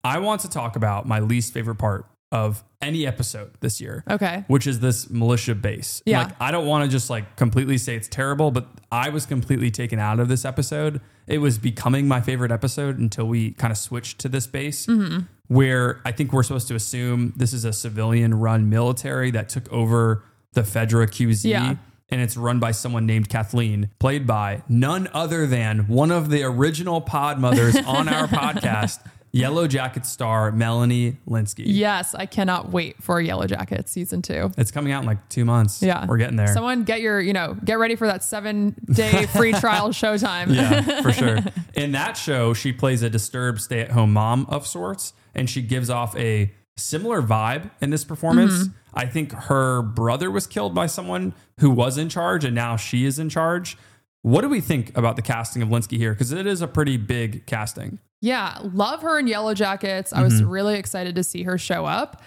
[0.04, 4.44] I want to talk about my least favorite part of any episode this year Okay.
[4.48, 6.02] which is this militia base.
[6.06, 6.24] Yeah.
[6.26, 9.72] Like, I don't want to just like completely say it's terrible, but I was completely
[9.72, 11.02] taken out of this episode.
[11.26, 15.26] It was becoming my favorite episode until we kind of switched to this base, Mm-hmm.
[15.48, 19.72] Where I think we're supposed to assume this is a civilian run military that took
[19.72, 21.50] over the Fedra QZ.
[21.50, 21.76] Yeah.
[22.10, 26.44] And it's run by someone named Kathleen, played by none other than one of the
[26.44, 31.64] original pod mothers on our podcast, Yellow Jacket star Melanie Lynskey.
[31.66, 34.52] Yes, I cannot wait for Yellow Jacket season two.
[34.58, 35.84] It's coming out in like two months.
[35.84, 36.06] Yeah.
[36.08, 36.48] We're getting there.
[36.48, 40.56] Someone get your, you know, get ready for that seven day free trial showtime.
[40.56, 41.40] yeah, for sure.
[41.76, 45.62] In that show, she plays a disturbed stay at home mom of sorts, and she
[45.62, 48.68] gives off a similar vibe in this performance.
[48.94, 53.06] I think her brother was killed by someone who was in charge, and now she
[53.06, 53.78] is in charge.
[54.24, 56.12] What do we think about the casting of Lynskey here?
[56.14, 58.00] Because it is a pretty big casting.
[58.22, 60.12] Yeah, love her in Yellow Jackets.
[60.12, 60.24] I Mm-hmm.
[60.26, 62.22] was really excited to see her show up.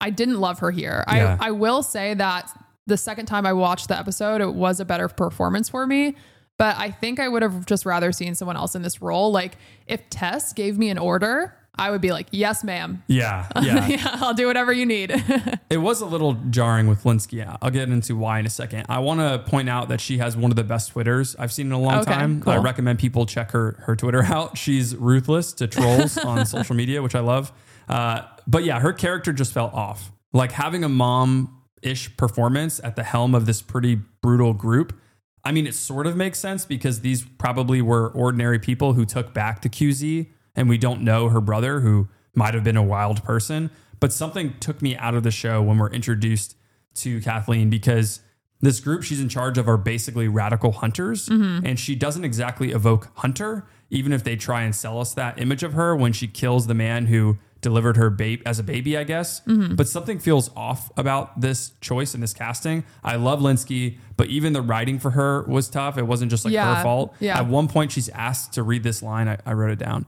[0.00, 1.04] I didn't love her here.
[1.08, 1.36] Yeah.
[1.40, 2.50] I, I will say that
[2.86, 6.16] the second time I watched the episode, it was a better performance for me.
[6.58, 9.30] But I think I would have just rather seen someone else in this role.
[9.32, 13.02] Like if Tess gave me an order, I would be like, yes, ma'am.
[13.08, 13.86] Yeah, yeah.
[13.88, 15.12] Yeah, I'll do whatever you need.
[15.70, 17.32] It was a little jarring with Lynskey.
[17.38, 18.86] Yeah, I'll get into why in a second.
[18.88, 21.66] I want to point out that she has one of the best Twitters I've seen
[21.66, 22.40] in a long Okay, time.
[22.40, 22.52] cool.
[22.52, 24.56] I recommend people check her her Twitter out.
[24.56, 27.50] She's ruthless to trolls on social media, which I love.
[27.88, 30.12] Uh, but yeah, her character just felt off.
[30.32, 34.96] Like having a mom ish performance at the helm of this pretty brutal group.
[35.42, 39.34] I mean, it sort of makes sense because these probably were ordinary people who took
[39.34, 43.22] back to QZ, and we don't know her brother, who might have been a wild
[43.24, 43.70] person.
[44.00, 46.56] But something took me out of the show when we're introduced
[46.96, 48.20] to Kathleen because
[48.60, 51.64] this group she's in charge of are basically radical hunters, mm-hmm.
[51.66, 55.62] and she doesn't exactly evoke hunter, even if they try and sell us that image
[55.62, 59.04] of her when she kills the man who delivered her babe as a baby, I
[59.04, 59.40] guess.
[59.42, 59.74] Mm-hmm.
[59.74, 62.84] But something feels off about this choice and this casting.
[63.02, 65.96] I love Lynskey, but even the writing for her was tough.
[65.96, 67.14] It wasn't just like Yeah, her fault.
[67.20, 67.38] yeah.
[67.38, 69.28] At one point, she's asked to read this line.
[69.28, 70.04] I, I wrote it down.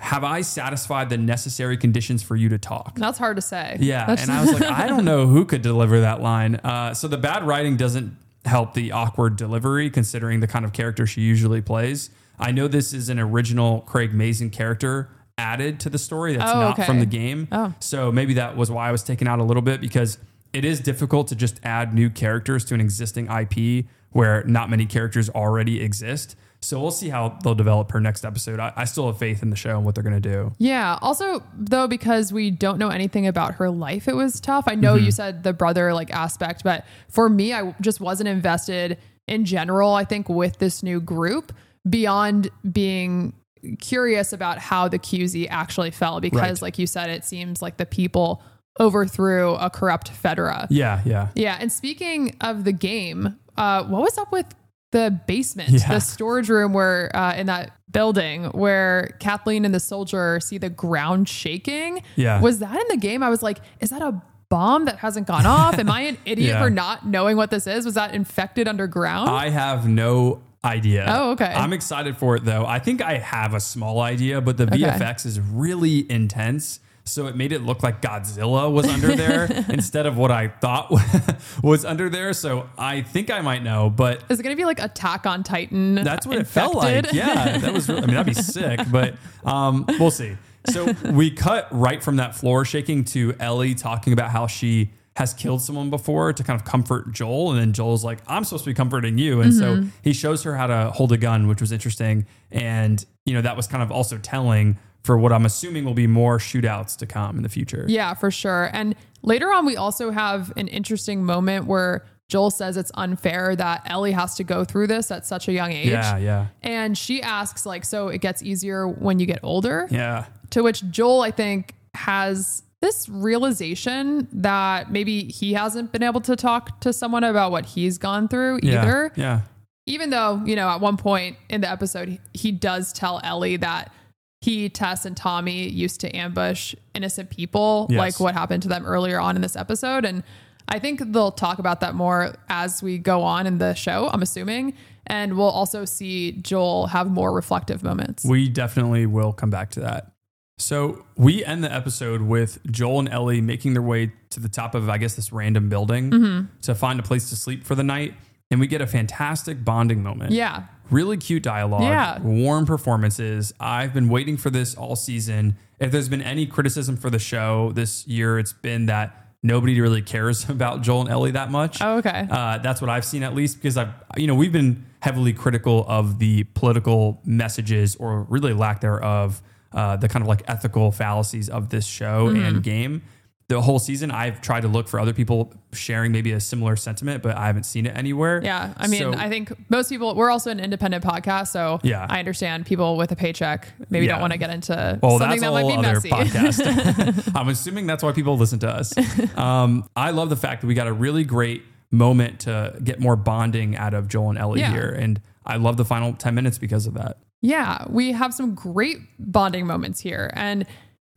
[0.00, 2.94] Have I satisfied the necessary conditions for you to talk?
[2.96, 3.76] That's hard to say.
[3.80, 4.06] Yeah.
[4.06, 6.56] That's- and I was like, I don't know who could deliver that line.
[6.56, 11.06] Uh, so the bad writing doesn't help the awkward delivery, considering the kind of character
[11.06, 12.10] she usually plays.
[12.38, 16.60] I know this is an original Craig Mazin character added to the story that's Oh,
[16.60, 16.86] not okay.
[16.86, 17.48] from the game.
[17.50, 17.74] Oh.
[17.80, 20.18] So maybe that was why I was taken out a little bit because
[20.52, 24.86] it is difficult to just add new characters to an existing IP where not many
[24.86, 26.36] characters already exist.
[26.60, 28.58] So we'll see how they'll develop her next episode.
[28.58, 30.52] I, I still have faith in the show and what they're going to do.
[30.58, 30.98] Yeah.
[31.00, 34.64] Also, though, because we don't know anything about her life, it was tough.
[34.66, 35.04] I know Mm-hmm.
[35.04, 39.94] you said the brother like aspect, but for me, I just wasn't invested in general.
[39.94, 41.52] I think with this new group
[41.88, 43.34] beyond being
[43.80, 46.62] curious about how the QZ actually fell, because Right.
[46.62, 48.42] like you said, it seems like the people
[48.80, 50.66] overthrew a corrupt Fedra.
[50.70, 51.28] Yeah, yeah.
[51.34, 54.46] Yeah, and speaking of the game, uh, what was up with
[54.90, 55.88] the basement, Yeah.
[55.88, 60.70] the storage room where uh, in that building where Kathleen and the soldier see the
[60.70, 62.02] ground shaking?
[62.16, 62.40] Yeah.
[62.40, 63.22] Was that in the game?
[63.22, 65.78] I was like, is that a bomb that hasn't gone off?
[65.78, 66.62] Am I an idiot Yeah.
[66.62, 67.84] for not knowing what this is?
[67.84, 69.28] Was that infected underground?
[69.30, 71.04] I have no idea.
[71.08, 71.44] Oh, okay.
[71.54, 72.64] I'm excited for it though.
[72.66, 76.80] I think I have a small idea, but the VFX is really intense.
[77.08, 80.92] So it made it look like Godzilla was under there instead of what I thought
[81.62, 82.32] was under there.
[82.32, 85.42] So I think I might know, but is it going to be like Attack on
[85.42, 85.96] Titan?
[85.96, 87.12] That's what it felt like.
[87.12, 87.88] Yeah, that was.
[87.88, 90.36] Really, I mean, that'd be sick, but um, we'll see.
[90.70, 95.34] So we cut right from that floor shaking to Ellie talking about how she has
[95.34, 98.70] killed someone before to kind of comfort Joel, and then Joel's like, "I'm supposed to
[98.70, 101.72] be comforting you," and so he shows her how to hold a gun, which was
[101.72, 105.94] interesting, and you know that was kind of also telling for what I'm assuming will
[105.94, 107.84] be more shootouts to come in the future.
[107.88, 108.70] Yeah, for sure.
[108.72, 113.82] And later on, we also have an interesting moment where Joel says it's unfair that
[113.86, 115.88] Ellie has to go through this at such a young age.
[115.88, 119.88] yeah, yeah, And she asks, like, so it gets easier when you get older?
[119.90, 120.26] yeah.
[120.50, 126.36] To which Joel, I think, has this realization that maybe he hasn't been able to
[126.36, 129.12] talk to someone about what he's gone through Yeah, either.
[129.16, 129.40] Yeah.
[129.86, 133.56] Even though, you know, at one point in the episode, he, he does tell Ellie
[133.56, 133.90] that
[134.40, 137.98] he, Tess, and Tommy used to ambush innocent people, Yes.
[137.98, 140.04] like what happened to them earlier on in this episode.
[140.04, 140.22] And
[140.68, 144.22] I think they'll talk about that more as we go on in the show, I'm
[144.22, 144.74] assuming.
[145.06, 148.24] And we'll also see Joel have more reflective moments.
[148.24, 150.12] We definitely will come back to that.
[150.58, 154.74] So we end the episode with Joel and Ellie making their way to the top
[154.74, 156.46] of, I guess, this random building Mm-hmm.
[156.62, 158.14] to find a place to sleep for the night.
[158.50, 160.32] And we get a fantastic bonding moment.
[160.32, 160.64] yeah.
[160.90, 162.18] Really cute dialogue, Yeah.
[162.20, 163.52] warm performances.
[163.60, 165.56] I've been waiting for this all season.
[165.78, 170.00] If there's been any criticism for the show this year, it's been that nobody really
[170.00, 171.82] cares about Joel and Ellie that much.
[171.82, 172.26] Oh, okay.
[172.30, 175.84] Uh, that's what I've seen at least because I've, you know, we've been heavily critical
[175.86, 181.50] of the political messages or really lack thereof, uh, the kind of like ethical fallacies
[181.50, 182.42] of this show Mm-hmm.
[182.44, 183.02] and game.
[183.48, 187.22] The whole season, I've tried to look for other people sharing maybe a similar sentiment,
[187.22, 188.42] but I haven't seen it anywhere.
[188.44, 188.74] Yeah.
[188.76, 191.48] I mean, So- I think most people, we're also an independent podcast.
[191.48, 192.06] So Yeah.
[192.10, 194.12] I understand people with a paycheck maybe Yeah.
[194.12, 196.10] don't want to get into Well, something that might be messy.
[196.10, 197.32] podcast.
[197.34, 198.92] I'm assuming that's why people listen to us.
[199.38, 203.16] Um, I love the fact that we got a really great moment to get more
[203.16, 204.72] bonding out of Joel and Ellie Yeah.
[204.72, 207.16] here, and I love the final ten minutes because of that.
[207.40, 210.30] Yeah, we have some great bonding moments here.
[210.34, 210.66] And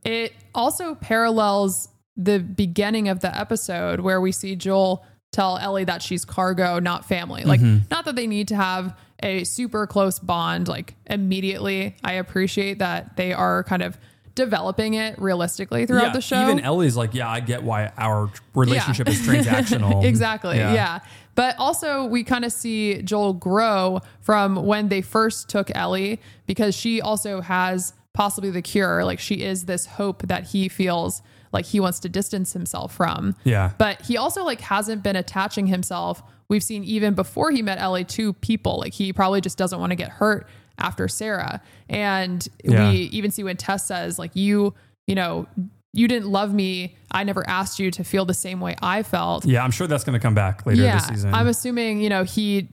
[0.06, 1.90] it also parallels
[2.24, 7.06] the beginning of the episode where we see Joel tell Ellie that she's cargo, not
[7.06, 7.44] family.
[7.44, 7.86] Like, mm-hmm.
[7.90, 11.96] not that they need to have a super close bond like immediately.
[12.04, 13.98] I appreciate that they are kind of
[14.36, 16.42] developing it realistically throughout the show.
[16.42, 20.04] even Ellie's like, yeah, I get why our relationship is transactional.
[20.04, 20.58] exactly.
[20.58, 21.00] Yeah.
[21.36, 26.76] But also, we kind of see Joel grow from when they first took Ellie because
[26.76, 29.06] she also has possibly the cure.
[29.06, 31.22] Like, she is this hope that he feels
[31.52, 33.36] like he wants to distance himself from.
[33.44, 33.72] Yeah.
[33.78, 36.24] But he also, like, hasn't been attaching himself.
[36.50, 38.78] We've seen even before he met Ellie to people.
[38.80, 41.62] Like, he probably just doesn't want to get hurt after Sarah.
[41.90, 42.92] And Yeah.
[42.92, 44.74] we even see when Tess says, like, you,
[45.08, 45.48] you know,
[45.94, 46.96] you didn't love me.
[47.12, 49.46] I never asked you to feel the same way I felt.
[49.46, 51.34] Yeah, I'm sure that's going to come back later Yeah, this season.
[51.34, 52.70] I'm assuming you know he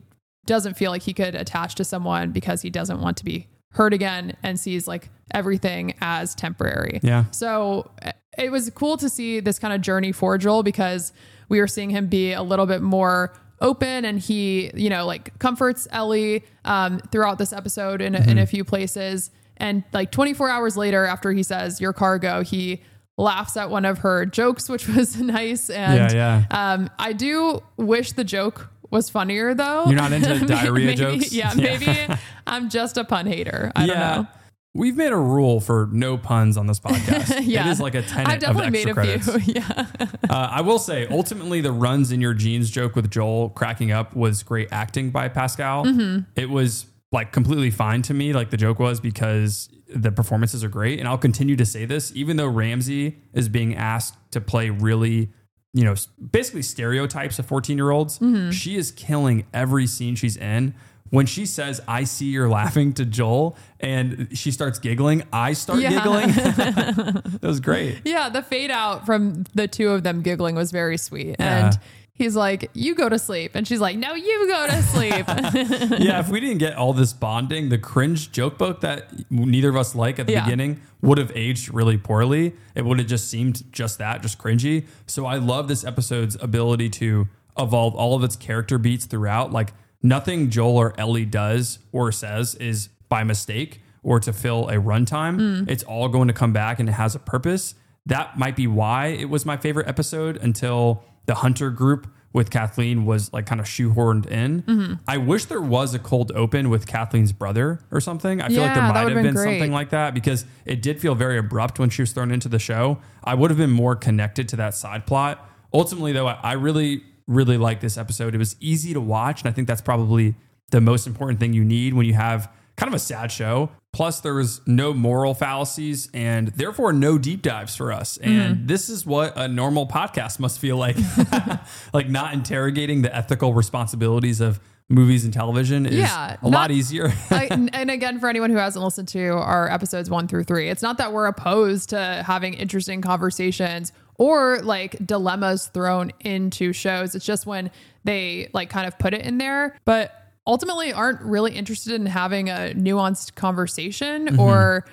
[0.46, 3.92] doesn't feel like he could attach to someone because he doesn't want to be hurt
[3.92, 7.00] again and sees like everything as temporary.
[7.02, 7.24] Yeah.
[7.30, 11.12] So uh, it was cool to see this kind of journey for Joel because
[11.48, 15.36] we were seeing him be a little bit more open and he you know like
[15.40, 18.28] comforts Ellie um, throughout this episode in, Mm-hmm.
[18.30, 22.80] in a few places and like 24 hours later after he says your cargo he
[23.16, 28.12] laughs at one of her jokes which was nice and Yeah, um, I do wish
[28.12, 29.86] the joke was funnier though.
[29.86, 31.32] You're not into diarrhea Maybe- jokes?
[31.32, 31.78] Yeah, Yeah.
[31.78, 32.14] maybe
[32.46, 33.70] I'm just a pun hater.
[33.76, 34.26] I don't know.
[34.74, 37.40] We've made a rule for no puns on this podcast.
[37.42, 39.44] Yeah, It is like a tenet I've definitely of made extra a credits.
[39.44, 39.54] few.
[39.56, 39.86] Yeah,
[40.30, 44.14] Uh, I will say, ultimately, the runs in your jeans joke with Joel cracking up
[44.14, 45.84] was great acting by Pascal.
[45.84, 46.30] Mm-hmm.
[46.36, 50.68] It was like completely fine to me, like the joke was, because the performances are
[50.68, 50.98] great.
[51.00, 55.32] And I'll continue to say this, even though Ramsey is being asked to play really,
[55.74, 55.94] you know,
[56.30, 58.50] basically stereotypes of 14 year olds, Mm-hmm.
[58.50, 60.74] she is killing every scene she's in.
[61.10, 65.80] When she says, I see you're laughing to Joel and she starts giggling, I start
[65.80, 65.90] Yeah.
[65.90, 66.28] giggling.
[66.32, 68.02] that was great.
[68.04, 68.28] yeah.
[68.28, 71.66] The fade out from the two of them giggling was very sweet, Yeah.
[71.68, 71.78] and
[72.18, 75.24] he's like, "You go to sleep," and she's like, "No, you go to sleep."
[76.00, 79.76] yeah, if we didn't get all this bonding, the cringe joke book that neither of
[79.76, 80.44] us like at the Yeah.
[80.44, 82.54] beginning would have aged really poorly.
[82.74, 84.86] It would have just seemed just that, just cringy.
[85.06, 89.52] So I love this episode's ability to evolve all of its character beats throughout.
[89.52, 94.74] Like nothing Joel or Ellie does or says is by mistake or to fill a
[94.74, 95.38] runtime.
[95.38, 95.70] Mm.
[95.70, 97.74] It's all going to come back and it has a purpose.
[98.06, 103.04] That might be why it was my favorite episode until the Hunter group with Kathleen
[103.04, 104.62] was like kind of shoehorned in.
[104.62, 104.94] Mm-hmm.
[105.06, 108.40] I wish there was a cold open with Kathleen's brother or something.
[108.40, 109.44] I feel like there might would've been great.
[109.44, 112.58] something like that because it did feel very abrupt when she was thrown into the
[112.58, 112.98] show.
[113.22, 115.46] I would have been more connected to that side plot.
[115.72, 118.34] Ultimately, though, I I really, really like this episode.
[118.34, 120.34] It was easy to watch, and I think that's probably
[120.70, 123.70] the most important thing you need when you have kind of a sad show.
[123.98, 128.16] Plus, there was no moral fallacies and therefore no deep dives for us.
[128.18, 128.66] And Mm-hmm.
[128.66, 130.96] this is what a normal podcast must feel like.
[131.92, 137.12] like not interrogating the ethical responsibilities of movies and television is Yeah, a lot easier.
[137.30, 140.70] I, and and again, for anyone who hasn't listened to our episodes one through three,
[140.70, 147.14] it's not that we're opposed to having interesting conversations or like dilemmas thrown into shows.
[147.16, 147.70] It's just when
[148.04, 152.48] they like kind of put it in there, but ultimately aren't really interested in having
[152.48, 154.40] a nuanced conversation Mm-hmm.
[154.40, 154.84] or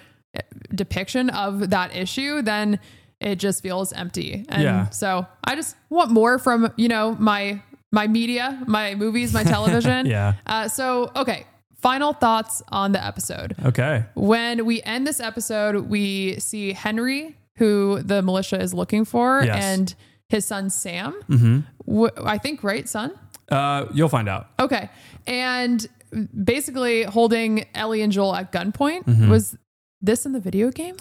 [0.73, 2.79] depiction of that issue, then
[3.21, 4.45] it just feels empty.
[4.49, 4.89] And Yeah.
[4.89, 10.05] so I just want more from, you know, my my media, my movies, my television.
[10.05, 10.33] Yeah.
[10.45, 11.45] Uh, so, okay.
[11.77, 13.55] Final thoughts on the episode.
[13.63, 14.03] okay.
[14.15, 19.63] When we end this episode, we see Henry, who the militia is looking for, Yes.
[19.63, 19.95] and
[20.27, 21.13] his son Sam.
[21.29, 22.05] Mm-hmm.
[22.27, 23.11] I think, right, son?
[23.49, 24.47] Uh, you'll find out.
[24.59, 24.89] Okay.
[25.27, 25.85] And
[26.43, 29.05] basically holding Ellie and Joel at gunpoint.
[29.05, 29.29] Mm-hmm.
[29.29, 29.57] Was
[30.01, 30.95] this in the video game?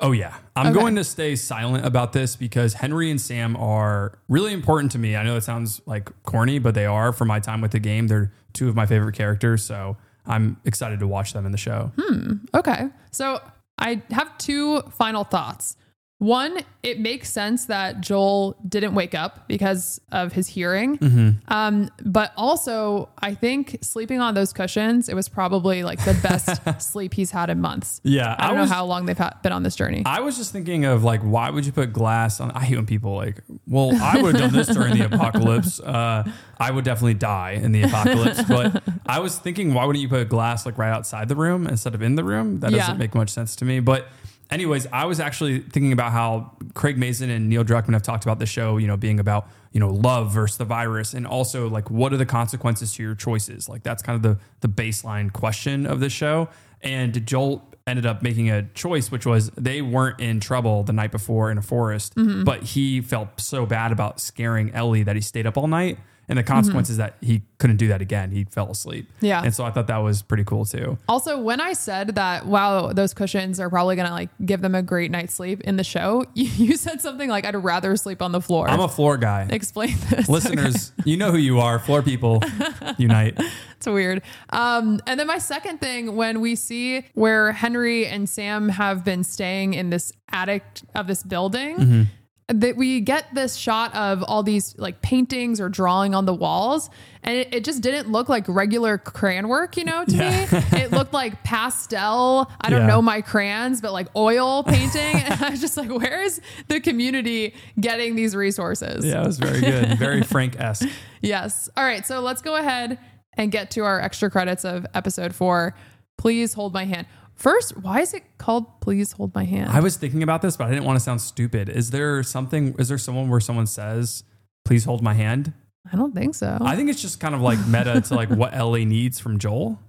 [0.00, 0.80] Oh yeah, I'm Okay.
[0.80, 5.14] going to stay silent about this because Henry and Sam are really important to me.
[5.16, 8.08] I know it sounds like corny, but they are for my time with the game.
[8.08, 11.92] They're two of my favorite characters, so I'm excited to watch them in the show.
[11.96, 12.32] Hmm.
[12.54, 12.88] Okay.
[13.12, 13.40] So
[13.78, 15.76] I have two final thoughts.
[16.18, 20.96] One, it makes sense that Joel didn't wake up because of his hearing.
[20.96, 21.30] Mm-hmm.
[21.52, 26.62] Um, but also, I think sleeping on those cushions, it was probably like the best
[26.82, 28.00] sleep he's had in months.
[28.04, 30.02] Yeah, I don't was, know how long they've ha- been on this journey.
[30.06, 32.52] I was just thinking of like, why would you put glass on?
[32.52, 35.78] I hate when people like, well, I would have done this during the apocalypse.
[35.80, 38.42] Uh, I would definitely die in the apocalypse.
[38.44, 41.94] But I was thinking, why wouldn't you put glass like right outside the room instead
[41.94, 42.60] of in the room?
[42.60, 42.78] That Yeah.
[42.78, 43.80] doesn't make much sense to me.
[43.80, 44.06] But
[44.54, 48.38] anyways, I was actually thinking about how Craig Mazin and Neil Druckmann have talked about
[48.38, 51.90] the show, you know, being about, you know, love versus the virus and also like
[51.90, 53.68] what are the consequences to your choices?
[53.68, 56.48] Like that's kind of the the baseline question of the show.
[56.80, 61.12] And Joel ended up making a choice, which was they weren't in trouble the night
[61.12, 62.44] before in a forest, Mm-hmm.
[62.44, 65.98] but he felt so bad about scaring Ellie that he stayed up all night.
[66.28, 68.30] And the consequence is that he couldn't do that again.
[68.30, 69.06] He fell asleep.
[69.16, 69.26] Mm-hmm.
[69.26, 69.42] Yeah.
[69.42, 70.98] And so I thought that was pretty cool too.
[71.08, 74.74] Also, when I said that, wow, those cushions are probably going to like give them
[74.74, 78.22] a great night's sleep in the show, you, you said something like, I'd rather sleep
[78.22, 78.68] on the floor.
[78.68, 79.46] I'm a floor guy.
[79.50, 80.28] Explain this.
[80.28, 81.78] Listeners, you know who you are.
[81.78, 82.42] Floor people
[82.98, 83.38] unite.
[83.76, 84.22] It's weird.
[84.50, 89.24] Um, and then my second thing, when we see where Henry and Sam have been
[89.24, 92.08] staying in this attic of this building,
[92.48, 96.90] that we get this shot of all these like paintings or drawing on the walls,
[97.22, 100.46] and it, it just didn't look like regular crayon work, you know, to me.
[100.78, 102.50] It looked like pastel.
[102.60, 102.86] I don't Yeah.
[102.86, 105.16] know my crayons, but like oil painting.
[105.22, 109.06] and I was just like, where is the community getting these resources?
[109.06, 109.98] Yeah, it was very good.
[109.98, 110.88] Very Frank esque.
[111.22, 111.70] Yes.
[111.78, 112.06] All right.
[112.06, 112.98] So let's go ahead
[113.38, 115.74] and get to our extra credits of episode four.
[116.18, 117.06] Please hold my hand.
[117.34, 119.70] First, why is it called Please Hold My Hand?
[119.70, 121.68] I was thinking about this, but I didn't want to sound stupid.
[121.68, 124.22] Is there something, is there someone where someone says,
[124.64, 125.52] please hold my hand?
[125.92, 126.56] I don't think so.
[126.60, 129.80] I think it's just kind of like meta to like what Ellie needs from Joel.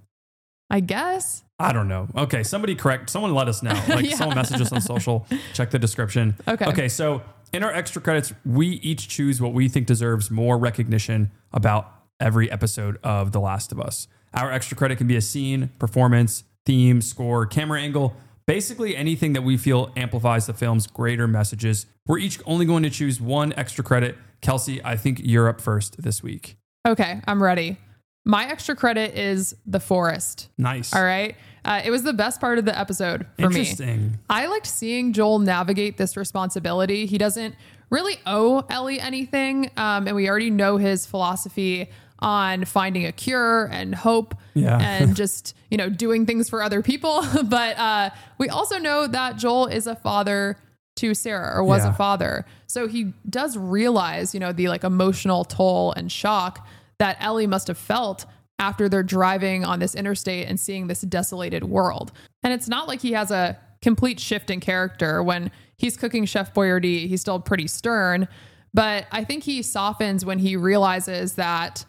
[0.68, 1.44] I guess.
[1.58, 2.08] I don't know.
[2.16, 3.08] Okay, somebody correct.
[3.08, 3.72] Someone let us know.
[3.88, 4.16] Like Yeah.
[4.16, 5.26] someone message us on social.
[5.54, 6.34] Check the description.
[6.46, 6.66] Okay.
[6.66, 6.88] Okay.
[6.88, 11.90] So in our extra credits, we each choose what we think deserves more recognition about
[12.20, 14.08] every episode of The Last of Us.
[14.34, 18.14] Our extra credit can be a scene, performance, theme, score, camera angle,
[18.46, 21.86] basically anything that we feel amplifies the film's greater messages.
[22.06, 24.16] We're each only going to choose one extra credit.
[24.42, 26.56] Kelsi, I think you're up first this week.
[26.86, 27.78] Okay, I'm ready.
[28.24, 30.48] My extra credit is The Forest.
[30.58, 30.92] Nice.
[30.94, 31.36] All right.
[31.64, 33.60] Uh, it was the best part of the episode for me.
[33.60, 34.18] Interesting.
[34.28, 37.06] I liked seeing Joel navigate this responsibility.
[37.06, 37.54] He doesn't
[37.90, 39.70] really owe Ellie anything.
[39.76, 41.88] Um, and we already know his philosophy
[42.20, 44.78] on finding a cure and hope Yeah.
[44.80, 47.24] and just, you know, doing things for other people.
[47.44, 50.56] but uh, we also know that Joel is a father
[50.96, 51.90] to Sarah or was Yeah.
[51.90, 52.46] a father.
[52.66, 56.66] So he does realize, you know, the like emotional toll and shock
[56.98, 58.24] that Ellie must have felt
[58.58, 62.12] after they're driving on this interstate and seeing this desolated world.
[62.42, 66.54] And it's not like he has a complete shift in character when he's cooking Chef
[66.54, 68.26] Boyardee, he's still pretty stern,
[68.72, 71.84] But I think he softens when he realizes that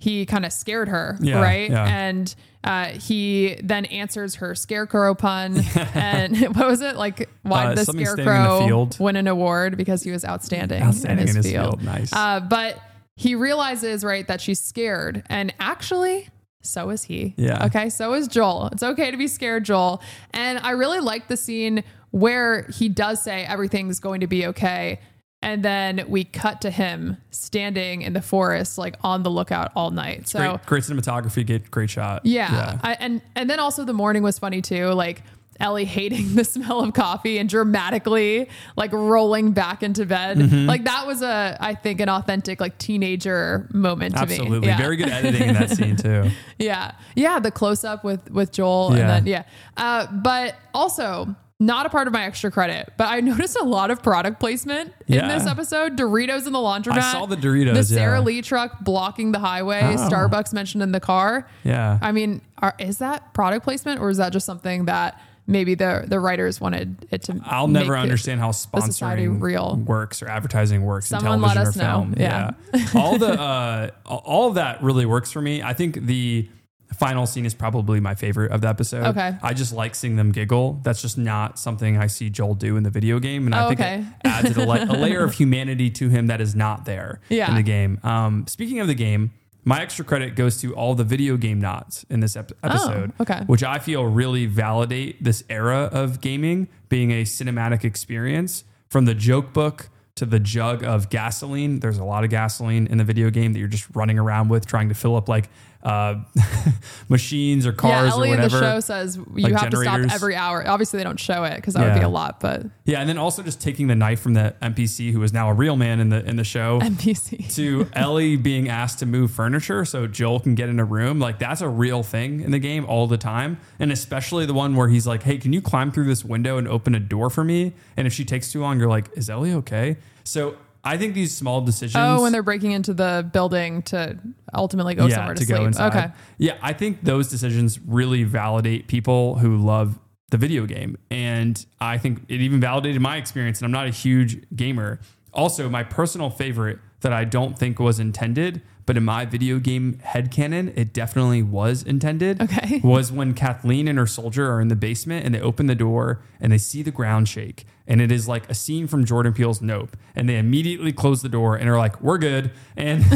[0.00, 1.70] he kind of scared her, Yeah, right?
[1.70, 1.84] yeah.
[1.86, 2.34] And
[2.64, 5.62] uh, he then answers her scarecrow pun.
[5.94, 7.28] and what was it like?
[7.42, 8.96] Why Uh, did the in the scarecrow field.
[8.98, 11.82] win an award because he was outstanding, Outstanding in his, field?
[11.84, 12.12] Nice.
[12.12, 12.80] Uh, but
[13.16, 15.22] he realizes, right, that she's scared.
[15.28, 16.28] And actually,
[16.62, 17.34] so is he.
[17.36, 17.66] Yeah.
[17.66, 17.88] Okay.
[17.90, 18.70] So is Joel.
[18.72, 20.02] It's okay to be scared, Joel.
[20.32, 24.98] And I really like the scene where he does say everything's going to be okay.
[25.42, 29.90] And then we cut to him standing in the forest, like on the lookout all
[29.90, 30.28] night.
[30.28, 32.26] So great, great cinematography, great, great shot.
[32.26, 32.78] yeah.
[32.82, 34.88] I, and and then also the morning was funny too.
[34.88, 35.22] Like
[35.58, 40.36] Ellie hating the smell of coffee and dramatically like rolling back into bed.
[40.38, 40.66] Mm-hmm.
[40.66, 44.34] Like that was a I think an authentic like teenager moment to me.
[44.34, 44.68] Absolutely.
[44.68, 44.76] Yeah.
[44.78, 46.30] Very good editing in that scene too.
[46.58, 46.92] Yeah.
[47.16, 47.40] Yeah.
[47.40, 48.98] The close up with with Joel Yeah.
[49.00, 49.42] and then yeah.
[49.78, 53.90] Uh, but also not a part of my extra credit, but I noticed a lot
[53.90, 55.28] of product placement in Yeah.
[55.38, 55.96] this episode.
[55.96, 56.96] Doritos in the laundromat.
[56.98, 58.24] I saw the Doritos, The Sara yeah.
[58.24, 59.80] Lee truck blocking the highway.
[59.84, 60.08] Oh.
[60.08, 61.46] Starbucks mentioned in the car.
[61.62, 61.98] Yeah.
[62.00, 66.04] I mean, are, is that product placement or is that just something that maybe the
[66.06, 67.40] the writers wanted it to?
[67.44, 69.76] I'll never understand how sponsoring real.
[69.84, 72.14] works or advertising works Someone in let television us or know.
[72.14, 72.14] film.
[72.16, 72.50] Yeah.
[72.94, 75.62] all the uh, all that really works for me.
[75.62, 76.48] I think the
[76.94, 79.04] final scene is probably my favorite of the episode.
[79.06, 79.34] Okay.
[79.42, 80.80] I just like seeing them giggle.
[80.82, 83.68] That's just not something I see Joel do in the video game, and I Oh,
[83.68, 83.94] think okay.
[84.24, 87.48] it adds a, la- a layer of humanity to him that is not there Yeah.
[87.48, 87.98] in the game.
[88.02, 89.32] Um, speaking of the game.
[89.62, 93.22] My extra credit goes to all the video game nods in this ep- episode, Oh,
[93.24, 93.42] okay.
[93.46, 99.14] which I feel really validate this era of gaming being a cinematic experience from the
[99.14, 101.80] joke book to the jug of gasoline.
[101.80, 104.64] There's a lot of gasoline in the video game that you're just running around with,
[104.64, 105.50] trying to fill up like
[105.82, 106.16] uh,
[107.08, 110.00] machines or cars yeah, Ellie or in the show says you like have to stop
[110.12, 110.66] every hour.
[110.66, 113.18] Obviously, they don't show it because that would be a lot, but yeah, and then
[113.18, 116.08] also just taking the knife from the NPC who is now a real man in
[116.08, 116.80] the in the show.
[116.80, 117.54] NPC.
[117.54, 121.18] to Ellie being asked to move furniture so Joel can get in a room.
[121.18, 123.58] Like that's a real thing in the game all the time.
[123.78, 126.68] And especially the one where he's like, Hey, can you climb through this window and
[126.68, 127.74] open a door for me?
[127.96, 129.96] And if she takes too long, you're like, Is Ellie okay?
[130.24, 131.96] So I think these small decisions.
[131.96, 134.18] Oh, when they're breaking into the building to
[134.54, 135.58] ultimately go somewhere to, to sleep.
[135.58, 135.88] go inside.
[135.88, 136.12] Okay.
[136.38, 139.98] Yeah, I think those decisions really validate people who love
[140.30, 140.96] the video game.
[141.10, 143.58] And I think it even validated my experience.
[143.58, 145.00] And I'm not a huge gamer.
[145.34, 150.00] Also, my personal favorite that I don't think was intended, but in my video game
[150.04, 152.42] headcanon, it definitely was intended.
[152.42, 152.80] Okay.
[152.82, 156.22] Was when Kathleen and her soldier are in the basement and they open the door
[156.40, 157.66] and they see the ground shake.
[157.86, 159.96] And it is like a scene from Jordan Peele's Nope.
[160.16, 162.50] And they immediately close the door and are like, we're good.
[162.76, 163.04] And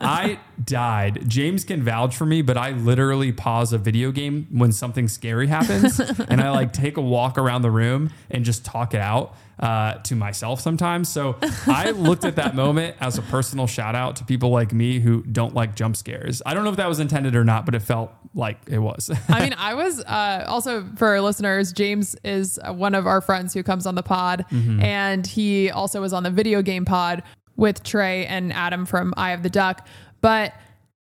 [0.00, 1.28] I died.
[1.28, 5.46] James can vouch for me, but I literally pause a video game when something scary
[5.46, 9.36] happens and I like take a walk around the room and just talk it out
[9.62, 11.08] uh, to myself sometimes.
[11.08, 11.36] So
[11.66, 15.22] I looked at that moment as a personal shout out to people like me who
[15.22, 16.42] don't like jump scares.
[16.44, 19.10] I don't know if that was intended or not, but it felt like it was.
[19.28, 21.72] I mean, I was uh, also for our listeners.
[21.72, 24.82] James is one of our friends who comes on the pod, Mm-hmm.
[24.82, 27.22] and he also was on the video game pod
[27.56, 29.86] with Trey and Adam from Eye of the Duck.
[30.20, 30.54] But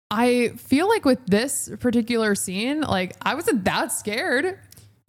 [0.10, 4.60] I feel like with this particular scene, like I wasn't that scared.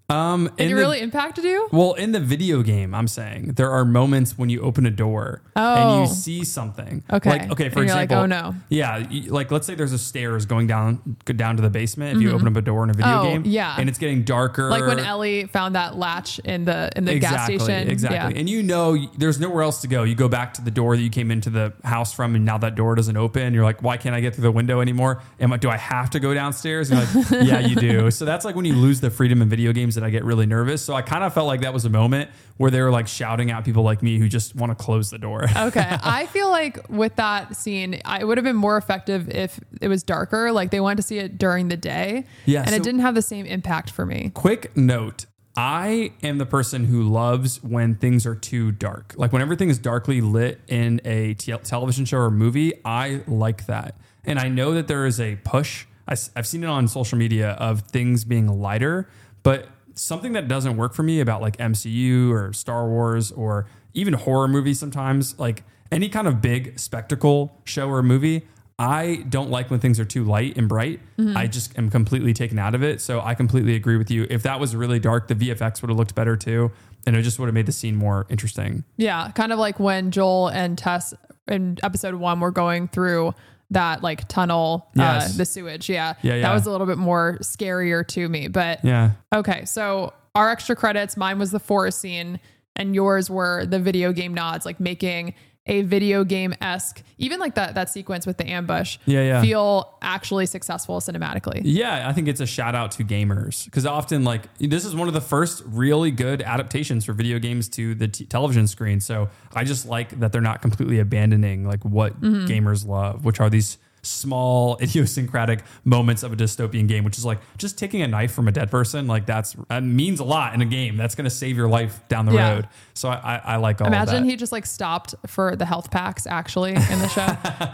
[0.09, 1.69] Um, It the- really impacted you.
[1.73, 5.43] Well, in the video game, I'm saying there are moments when you open a door
[5.57, 6.01] and Oh.
[6.03, 7.03] you see something.
[7.11, 7.31] Okay.
[7.31, 9.99] Like, okay, for And you're like, example, "Oh, no." Yeah, like let's say there's a
[9.99, 12.17] stairs going down down to the basement.
[12.17, 13.77] If you open up a door in a video Oh, game, yeah.
[13.79, 17.57] and it's getting darker, Like when Ellie found that latch in the in the exactly,
[17.57, 17.89] gas station.
[17.89, 18.17] Exactly.
[18.35, 18.39] Yeah.
[18.41, 20.03] And you know there's nowhere else to go.
[20.03, 22.59] You go back to the door that you came into the house from and now
[22.59, 23.55] that door doesn't open.
[23.55, 25.23] You're like, why can't I get through the window anymore?
[25.41, 26.91] Am I, do I have to go downstairs?
[26.91, 28.11] And you're like, yeah, you do.
[28.11, 30.47] So that's like when you lose the freedom in video games that I get really
[30.47, 30.83] nervous.
[30.83, 33.51] So I kind of felt like that was a moment where they were like shouting
[33.51, 35.45] at people like me who just want to close the door.
[35.57, 35.97] okay.
[36.03, 39.89] I feel like with that scene, I, it would have been more effective if it
[39.89, 40.53] was darker.
[40.53, 42.25] Like they wanted to see it during the day.
[42.47, 44.31] Yeah, And so- it didn't have the same impact for me.
[44.35, 45.27] Quick note.
[45.55, 49.13] I am the person who loves when things are too dark.
[49.19, 53.67] Like when everything is darkly lit in a te- television show or movie, I like
[53.67, 53.97] that.
[54.25, 55.85] And I know that there is a push.
[56.09, 59.09] I, have seen it on social media of things being lighter,
[59.43, 64.15] but something that doesn't work for me about like MCU or Star Wars or even
[64.15, 68.47] horror movies sometimes, like any kind of big spectacle show or movie,
[68.79, 71.01] I don't like when things are too light and bright.
[71.19, 71.37] Mm-hmm.
[71.37, 73.01] I just am completely taken out of it.
[73.01, 74.27] So I completely agree with you.
[74.29, 76.73] If that was really dark, the VFX would have looked better too.
[77.07, 78.85] And it just would have made the scene more interesting.
[78.97, 79.31] Yeah.
[79.33, 81.15] Kind of like when Joel and Tess
[81.49, 83.35] in episode one were going through
[83.73, 85.35] that like tunnel, Yes.
[85.35, 85.89] uh, the sewage.
[85.89, 86.15] Yeah.
[86.23, 86.43] Yeah, yeah.
[86.43, 88.49] That was a little bit more scarier to me.
[88.49, 89.13] But Yeah.
[89.35, 89.65] okay.
[89.65, 92.41] So our extra credits, mine was the forest scene
[92.77, 95.35] and yours were the video game nods, like making
[95.67, 99.41] a video game esque, even like that that sequence with the ambush, Yeah, yeah.
[99.43, 101.61] feel actually successful cinematically.
[101.65, 105.07] Yeah, I think it's a shout out to gamers because often, like, this is one
[105.07, 108.99] of the first really good adaptations for video games to the t- television screen.
[108.99, 112.47] So I just like that they're not completely abandoning like what Mm-hmm.
[112.47, 117.39] gamers love, which are these small idiosyncratic moments of a dystopian game, which is like
[117.59, 119.07] just taking a knife from a dead person.
[119.07, 120.97] Like that's that means a lot in a game.
[120.97, 122.55] That's going to save your life down the Yeah.
[122.55, 122.69] road.
[122.95, 125.91] So I, I, I like all of Imagine he just like stopped for the health
[125.91, 127.27] packs actually in the show.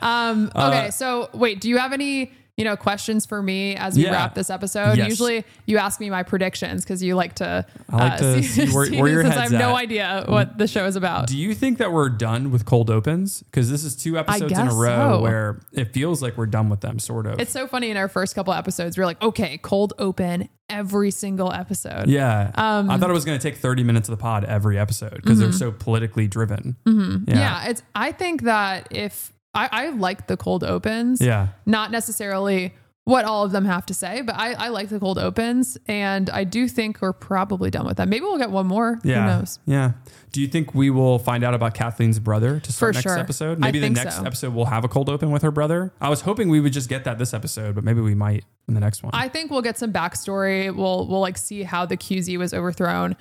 [0.07, 3.97] um, Uh, okay, so wait, do you have any you know questions for me as
[3.97, 4.11] we Yeah.
[4.13, 4.99] wrap this episode?
[4.99, 5.09] Yes.
[5.09, 7.65] Usually you ask me my predictions because you like to.
[7.89, 10.85] I like to see where- where your since I have no idea what the show
[10.85, 11.29] is about.
[11.29, 13.43] Do you think that we're done with cold opens?
[13.45, 15.21] Because this is two episodes in a row so.
[15.23, 17.41] where it feels like we're done with them, sort of.
[17.41, 18.99] It's so funny in our first couple episodes.
[18.99, 22.09] We're like, okay, cold open every single episode.
[22.09, 22.51] Yeah.
[22.57, 25.15] Um, I thought it was going to take 30 minutes of the pod every episode
[25.15, 26.77] because they're so politically driven.
[26.85, 27.31] Mm-hmm.
[27.31, 27.69] Yeah.
[27.69, 27.83] it's.
[27.95, 31.21] I think that if I, I like the cold opens.
[31.21, 31.49] Yeah.
[31.67, 35.19] Not necessarily what all of them have to say, but I, I like the cold
[35.19, 38.11] opens, and I do think we're probably done with them.
[38.11, 38.99] Maybe we'll get one more.
[39.03, 39.23] Yeah.
[39.23, 39.59] Who knows?
[39.65, 39.93] Yeah.
[40.33, 43.19] Do you think we will find out about Kathleen's brother to start For next sure.
[43.19, 43.59] episode?
[43.65, 44.25] I Maybe the next so.
[44.25, 45.91] episode we'll have a cold open with her brother.
[46.03, 48.75] I was hoping we would just get that this episode, but maybe we might in
[48.75, 49.13] the next one.
[49.15, 50.75] I think we'll get some backstory.
[50.75, 53.17] We'll we'll like see how the QZ was overthrown.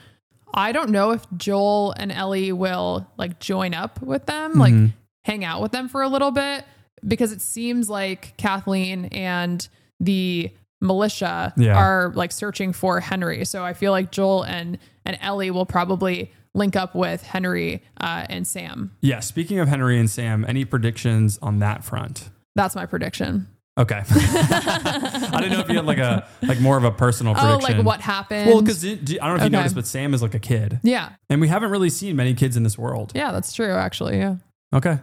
[0.54, 4.88] I don't know if Joel and Ellie will like join up with them, like Mm-hmm.
[5.28, 6.66] Hang out with them for a little bit,
[7.08, 9.68] because it seems like Kathleen and
[10.00, 10.52] the
[10.82, 11.76] militia Yeah.
[11.78, 13.46] are like searching for Henry.
[13.46, 18.26] So I feel like Joel and and Ellie will probably link up with Henry uh,
[18.30, 18.92] and Sam.
[19.02, 19.20] yeah.
[19.20, 22.30] Speaking of Henry and Sam, any predictions on that front?
[22.56, 23.48] That's my prediction.
[23.78, 24.02] Okay.
[24.10, 27.74] I didn't know if you had like a like more of a personal prediction.
[27.74, 28.50] Oh, like what happened?
[28.50, 29.50] Well, because I don't know if you Okay.
[29.50, 32.58] noticed, but Sam is like a kid, yeah, and we haven't really seen many kids
[32.58, 33.12] in this world.
[33.16, 33.74] yeah, that's true.
[33.74, 34.38] Actually, yeah.
[34.74, 34.98] Okay.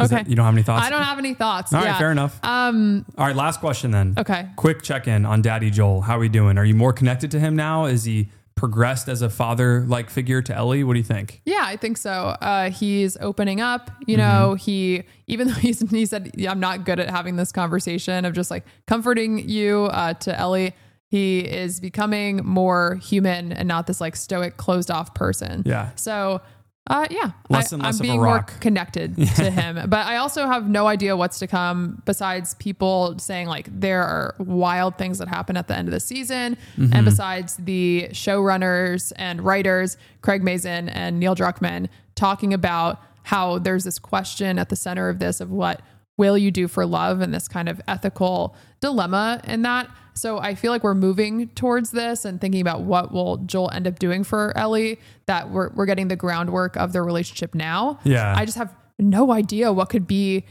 [0.00, 0.22] Is Okay.
[0.22, 0.84] that- you don't have any thoughts?
[0.86, 1.72] I don't have any thoughts.
[1.72, 1.98] All right, yeah.
[1.98, 2.40] fair enough.
[2.42, 3.04] Um.
[3.16, 4.14] All right, last question then.
[4.18, 4.46] Okay.
[4.56, 6.00] Quick check in on Daddy Joel.
[6.02, 6.58] How are we doing?
[6.58, 7.84] Are you more connected to him now?
[7.84, 10.82] Is he progressed as a father like figure to Ellie?
[10.84, 11.42] What do you think?
[11.44, 12.10] Yeah, I think so.
[12.10, 13.90] Uh, he's opening up.
[14.06, 14.26] You Mm-hmm.
[14.48, 18.24] know, he even though he's he said yeah, I'm not good at having this conversation
[18.24, 20.72] of just like comforting you uh, to Ellie.
[21.06, 25.62] He is becoming more human and not this like stoic, closed off person.
[25.64, 25.90] Yeah.
[25.94, 26.40] So.
[26.86, 28.50] Uh, yeah, Less I, and less I'm of a being rock.
[28.52, 32.02] more connected to him, but I also have no idea what's to come.
[32.04, 36.00] Besides people saying like there are wild things that happen at the end of the
[36.00, 36.92] season, Mm-hmm.
[36.94, 43.84] and besides the showrunners and writers Craig Mazin and Neil Druckmann talking about how there's
[43.84, 45.80] this question at the center of this of what
[46.16, 49.88] will you do for love and this kind of ethical dilemma in that.
[50.14, 53.88] So I feel like we're moving towards this and thinking about what will Joel end
[53.88, 55.00] up doing for Ellie.
[55.26, 57.98] That we're we're getting the groundwork of their relationship now.
[58.04, 58.32] Yeah.
[58.36, 60.44] I just have no idea what could be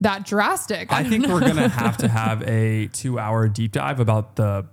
[0.00, 0.92] that drastic.
[0.92, 1.34] I don't think know.
[1.34, 4.66] we're going to have to have a two hour deep dive about the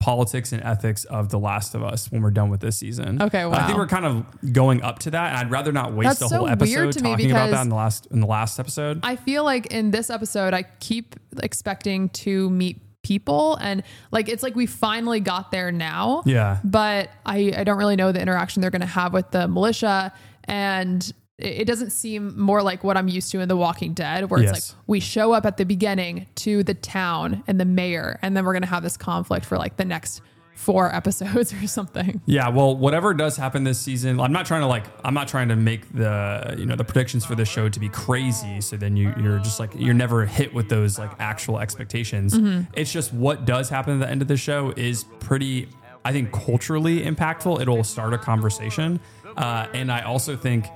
[0.00, 3.20] politics and ethics of The Last of Us when we're done with this season.
[3.20, 3.66] Okay, I wow.
[3.66, 5.30] think we're kind of going up to that.
[5.30, 7.74] And I'd rather not waste That's the so whole episode talking about that in the
[7.74, 9.00] last in the last episode.
[9.02, 14.42] I feel like in this episode, I keep expecting to meet people and like it's
[14.42, 16.22] like we finally got there now.
[16.26, 16.58] Yeah.
[16.62, 20.12] But I, I don't really know the interaction they're going to have with the militia.
[20.44, 24.42] And it doesn't seem more like what I'm used to in The Walking Dead, where
[24.42, 24.58] Yes.
[24.58, 28.36] it's like we show up at the beginning to the town and the mayor, and
[28.36, 30.20] then we're going to have this conflict for like the next
[30.54, 32.20] four episodes or something.
[32.26, 35.48] Yeah, well, whatever does happen this season, I'm not trying to like, I'm not trying
[35.50, 38.60] to make the you know the predictions for this show to be crazy.
[38.60, 42.36] So then you you're just like you're never hit with those like actual expectations.
[42.74, 45.68] It's just what does happen at the end of the show is pretty,
[46.04, 47.60] I think, culturally impactful.
[47.60, 48.98] It'll start a conversation,
[49.36, 50.66] uh, and I also think.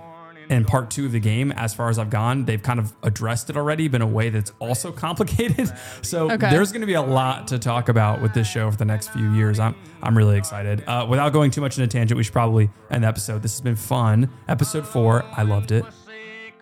[0.52, 3.48] In part two of the game, as far as I've gone, they've kind of addressed
[3.50, 5.72] it already, but in a way that's also complicated.
[6.02, 6.50] So Okay.
[6.50, 9.08] there's going to be a lot to talk about with this show for the next
[9.12, 9.58] few years.
[9.58, 10.84] I'm I'm really excited.
[10.86, 13.42] Uh, without going too much in a tangent, we should probably end the episode.
[13.42, 14.28] This has been fun.
[14.48, 15.84] Episode four, I loved it.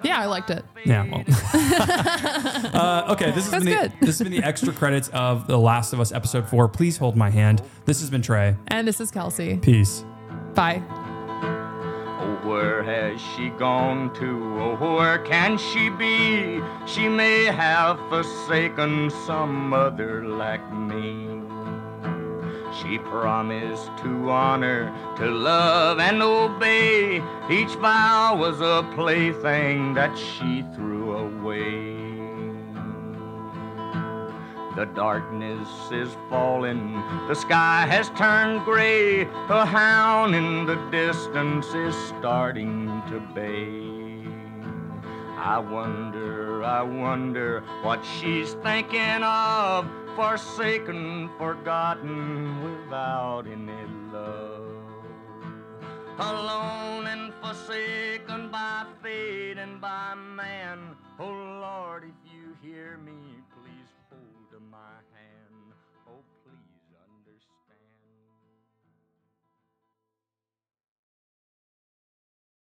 [0.03, 0.65] Yeah, I liked it.
[0.87, 1.25] Yeah, well.
[2.75, 3.93] uh, okay, this has That's been the, good.
[4.01, 6.69] this has been the extra credits of The Last of Us episode four.
[6.69, 7.63] Please hold my hand.
[7.85, 8.57] This has been Trey.
[8.69, 9.61] And this is Kelsi.
[9.61, 10.05] Peace.
[10.55, 10.83] Bye.
[12.51, 14.27] Where has she gone to?
[14.61, 16.61] Oh, where can she be?
[16.85, 21.29] She may have forsaken some other like me.
[22.75, 27.23] She promised to honor, to love, and obey.
[27.49, 32.00] Each vow was a plaything that she threw away.
[34.77, 36.95] The darkness is falling,
[37.27, 39.23] the sky has turned gray.
[39.23, 43.91] A hound in the distance is starting to bay.
[45.37, 54.71] I wonder, I wonder what she's thinking of, forsaken, forgotten, without any love.
[56.17, 62.41] Alone and forsaken by fate and by man, oh Lord, if you